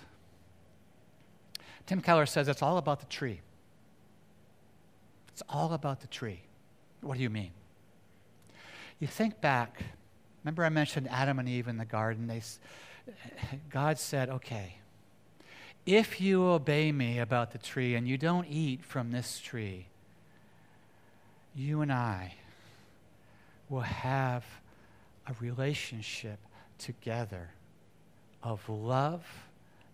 Tim 1.86 2.00
Keller 2.00 2.26
says 2.26 2.48
it's 2.48 2.62
all 2.62 2.78
about 2.78 3.00
the 3.00 3.06
tree. 3.06 3.40
It's 5.32 5.42
all 5.48 5.72
about 5.72 6.00
the 6.00 6.06
tree. 6.06 6.40
What 7.00 7.16
do 7.16 7.22
you 7.22 7.30
mean? 7.30 7.52
You 8.98 9.06
think 9.06 9.40
back, 9.40 9.82
remember 10.42 10.64
I 10.64 10.68
mentioned 10.68 11.08
Adam 11.10 11.38
and 11.38 11.48
Eve 11.48 11.68
in 11.68 11.78
the 11.78 11.84
garden? 11.84 12.26
They, 12.26 12.42
God 13.70 13.98
said, 13.98 14.28
okay, 14.28 14.78
If 15.86 16.20
you 16.20 16.44
obey 16.44 16.92
me 16.92 17.18
about 17.18 17.52
the 17.52 17.58
tree 17.58 17.94
and 17.94 18.06
you 18.06 18.18
don't 18.18 18.46
eat 18.46 18.84
from 18.84 19.10
this 19.10 19.38
tree, 19.38 19.86
you 21.54 21.80
and 21.80 21.90
I 21.90 22.34
will 23.70 23.80
have 23.80 24.44
a 25.26 25.34
relationship 25.40 26.38
together 26.76 27.50
of 28.42 28.68
love 28.68 29.24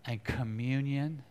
and 0.04 0.22
communion 0.22 1.22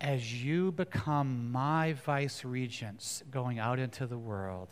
as 0.00 0.42
you 0.42 0.72
become 0.72 1.50
my 1.50 1.94
vice 2.04 2.44
regents 2.44 3.22
going 3.30 3.58
out 3.58 3.78
into 3.78 4.06
the 4.06 4.18
world, 4.18 4.68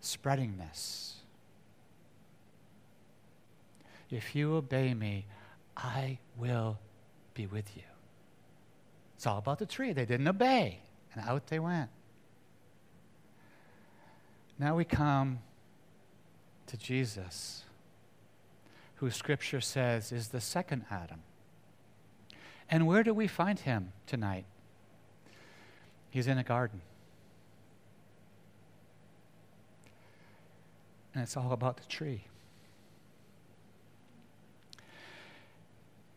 spreading 0.00 0.56
this. 0.56 1.16
If 4.10 4.34
you 4.34 4.54
obey 4.54 4.94
me, 4.94 5.26
I 5.76 6.18
will 6.36 6.78
be 7.34 7.46
with 7.46 7.76
you. 7.76 7.82
It's 9.16 9.26
all 9.26 9.38
about 9.38 9.58
the 9.58 9.66
tree. 9.66 9.92
They 9.92 10.06
didn't 10.06 10.26
obey, 10.26 10.80
and 11.14 11.28
out 11.28 11.46
they 11.46 11.58
went. 11.58 11.90
Now 14.58 14.76
we 14.76 14.84
come 14.84 15.40
to 16.66 16.76
Jesus, 16.76 17.64
who 19.00 19.10
Scripture 19.10 19.62
says 19.62 20.12
is 20.12 20.28
the 20.28 20.42
second 20.42 20.84
Adam. 20.90 21.22
And 22.68 22.86
where 22.86 23.02
do 23.02 23.14
we 23.14 23.26
find 23.26 23.58
him 23.58 23.92
tonight? 24.06 24.44
He's 26.10 26.26
in 26.26 26.36
a 26.36 26.44
garden. 26.44 26.82
And 31.14 31.22
it's 31.22 31.34
all 31.34 31.52
about 31.52 31.78
the 31.78 31.86
tree. 31.86 32.24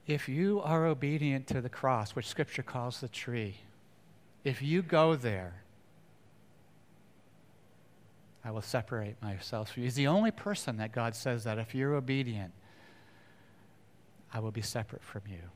If 0.05 0.27
you 0.27 0.61
are 0.61 0.85
obedient 0.85 1.47
to 1.47 1.61
the 1.61 1.69
cross, 1.69 2.17
which 2.17 2.27
Scripture 2.27 2.63
calls 2.63 2.99
the 2.99 3.07
tree, 3.07 3.55
if 4.43 4.61
you 4.61 4.81
go 4.81 5.15
there, 5.15 5.53
I 8.43 8.51
will 8.51 8.61
separate 8.61 9.21
myself 9.21 9.71
from 9.71 9.83
you. 9.83 9.87
He's 9.87 9.95
the 9.95 10.07
only 10.07 10.31
person 10.31 10.75
that 10.77 10.91
God 10.91 11.15
says 11.15 11.45
that 11.45 11.57
if 11.57 11.73
you're 11.73 11.95
obedient, 11.95 12.51
I 14.33 14.39
will 14.39 14.51
be 14.51 14.61
separate 14.61 15.03
from 15.03 15.21
you 15.29 15.49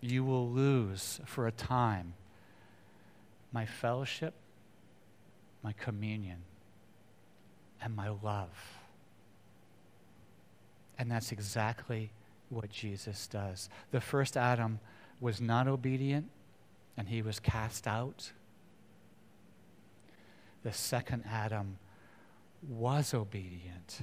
you 0.00 0.24
will 0.24 0.48
lose 0.48 1.20
for 1.26 1.46
a 1.46 1.52
time 1.52 2.14
my 3.52 3.66
fellowship, 3.66 4.34
my 5.62 5.72
communion, 5.72 6.38
and 7.82 7.94
my 7.94 8.08
love. 8.22 8.78
And 10.98 11.10
that's 11.10 11.32
exactly 11.32 12.12
what 12.48 12.70
Jesus 12.70 13.26
does. 13.26 13.68
The 13.90 14.00
first 14.00 14.36
Adam 14.36 14.78
was 15.20 15.40
not 15.40 15.66
obedient 15.66 16.30
and 16.96 17.08
he 17.08 17.22
was 17.22 17.40
cast 17.40 17.86
out. 17.86 18.32
The 20.62 20.72
second 20.72 21.24
Adam 21.26 21.78
was 22.68 23.14
obedient 23.14 24.00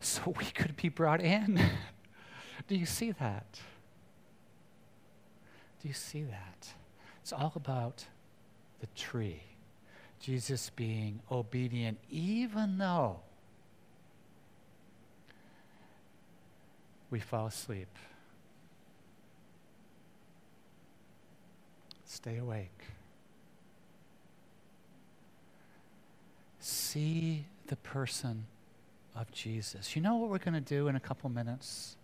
so 0.00 0.34
we 0.36 0.46
could 0.46 0.76
be 0.76 0.88
brought 0.88 1.20
in. 1.20 1.60
Do 2.66 2.76
you 2.76 2.86
see 2.86 3.12
that? 3.12 3.60
Do 5.82 5.88
you 5.88 5.94
see 5.94 6.22
that? 6.22 6.68
It's 7.20 7.32
all 7.32 7.52
about 7.56 8.06
the 8.80 8.86
tree. 8.96 9.42
Jesus 10.20 10.70
being 10.70 11.20
obedient, 11.30 11.98
even 12.10 12.78
though 12.78 13.20
we 17.10 17.20
fall 17.20 17.46
asleep. 17.46 17.88
Stay 22.06 22.38
awake. 22.38 22.80
See 26.60 27.44
the 27.66 27.76
person 27.76 28.46
of 29.14 29.30
Jesus. 29.30 29.94
You 29.94 30.00
know 30.00 30.16
what 30.16 30.30
we're 30.30 30.38
going 30.38 30.54
to 30.54 30.60
do 30.60 30.88
in 30.88 30.96
a 30.96 31.00
couple 31.00 31.28
minutes? 31.28 31.96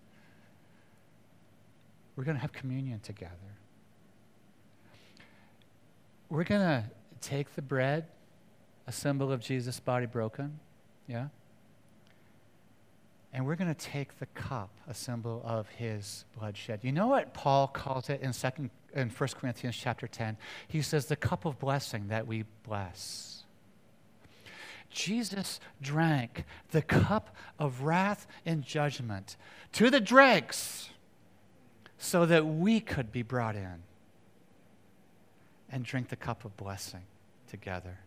We're 2.21 2.27
going 2.27 2.37
to 2.37 2.43
have 2.43 2.53
communion 2.53 3.01
together 3.01 3.31
we're 6.31 6.45
going 6.45 6.61
to 6.61 6.85
take 7.21 7.55
the 7.57 7.63
bread, 7.63 8.07
a 8.87 8.93
symbol 8.93 9.33
of 9.33 9.41
Jesus' 9.41 9.81
body 9.81 10.07
broken, 10.07 10.59
yeah? 11.07 11.27
And 13.33 13.47
we're 13.47 13.57
going 13.57 13.73
to 13.73 13.81
take 13.81 14.19
the 14.19 14.27
cup, 14.27 14.71
a 14.89 14.95
symbol 14.95 15.43
of 15.45 15.69
his 15.71 16.25
bloodshed. 16.39 16.81
You 16.83 16.93
know 16.93 17.09
what 17.09 17.35
Paul 17.35 17.69
calls 17.69 18.09
it 18.09 18.23
in, 18.23 18.33
second, 18.33 18.71
in 18.95 19.11
1 19.11 19.29
Corinthians 19.41 19.77
chapter 19.77 20.07
10? 20.07 20.37
He 20.69 20.83
says, 20.83 21.07
the 21.07 21.17
cup 21.17 21.45
of 21.45 21.59
blessing 21.59 22.09
that 22.09 22.27
we 22.27 22.45
bless. 22.65 23.45
Jesus 24.89 25.61
drank 25.81 26.45
the 26.71 26.83
cup 26.83 27.37
of 27.59 27.83
wrath 27.83 28.27
and 28.45 28.65
judgment 28.65 29.37
to 29.73 29.91
the 29.91 30.01
dregs 30.01 30.91
so 32.03 32.25
that 32.25 32.47
we 32.47 32.81
could 32.81 33.13
be 33.13 33.21
brought 33.23 33.55
in 33.55 33.83
and 35.71 35.85
drink 35.85 36.09
the 36.09 36.17
cup 36.17 36.47
of 36.47 36.57
blessing 36.57 37.03
together. 37.47 37.99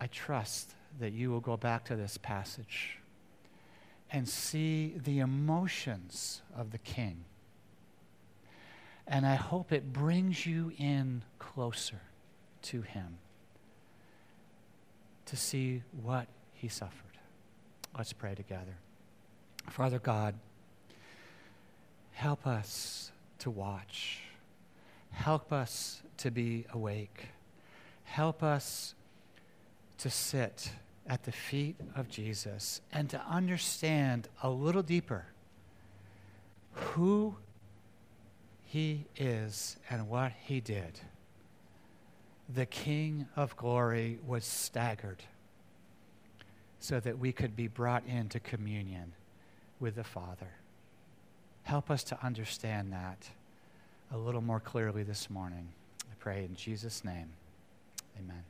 I 0.00 0.06
trust 0.06 0.74
that 1.00 1.12
you 1.12 1.30
will 1.30 1.40
go 1.40 1.56
back 1.56 1.84
to 1.86 1.96
this 1.96 2.16
passage 2.16 2.98
and 4.12 4.28
see 4.28 4.94
the 4.96 5.18
emotions 5.18 6.42
of 6.56 6.70
the 6.70 6.78
king. 6.78 7.24
And 9.08 9.26
I 9.26 9.34
hope 9.34 9.72
it 9.72 9.92
brings 9.92 10.46
you 10.46 10.70
in 10.78 11.22
closer 11.40 12.00
to 12.62 12.82
him 12.82 13.18
to 15.24 15.36
see 15.36 15.82
what 16.00 16.28
he 16.54 16.68
suffered. 16.68 17.05
Let's 17.96 18.12
pray 18.12 18.34
together. 18.34 18.76
Father 19.70 19.98
God, 19.98 20.34
Help 22.16 22.46
us 22.46 23.12
to 23.40 23.50
watch. 23.50 24.22
Help 25.10 25.52
us 25.52 26.02
to 26.16 26.30
be 26.30 26.64
awake. 26.72 27.26
Help 28.04 28.42
us 28.42 28.94
to 29.98 30.08
sit 30.08 30.70
at 31.06 31.24
the 31.24 31.30
feet 31.30 31.76
of 31.94 32.08
Jesus 32.08 32.80
and 32.90 33.10
to 33.10 33.20
understand 33.28 34.30
a 34.42 34.48
little 34.48 34.82
deeper 34.82 35.26
who 36.72 37.36
he 38.64 39.04
is 39.14 39.76
and 39.90 40.08
what 40.08 40.32
he 40.46 40.58
did. 40.58 40.98
The 42.48 42.64
King 42.64 43.28
of 43.36 43.54
glory 43.58 44.20
was 44.26 44.46
staggered 44.46 45.22
so 46.86 47.00
that 47.00 47.18
we 47.18 47.32
could 47.32 47.56
be 47.56 47.66
brought 47.66 48.06
into 48.06 48.38
communion 48.38 49.12
with 49.80 49.96
the 49.96 50.04
Father. 50.04 50.52
Help 51.64 51.90
us 51.90 52.04
to 52.04 52.24
understand 52.24 52.92
that 52.92 53.28
a 54.12 54.16
little 54.16 54.40
more 54.40 54.60
clearly 54.60 55.02
this 55.02 55.28
morning. 55.28 55.66
I 56.04 56.14
pray 56.20 56.44
in 56.44 56.54
Jesus' 56.54 57.04
name. 57.04 57.30
Amen. 58.16 58.44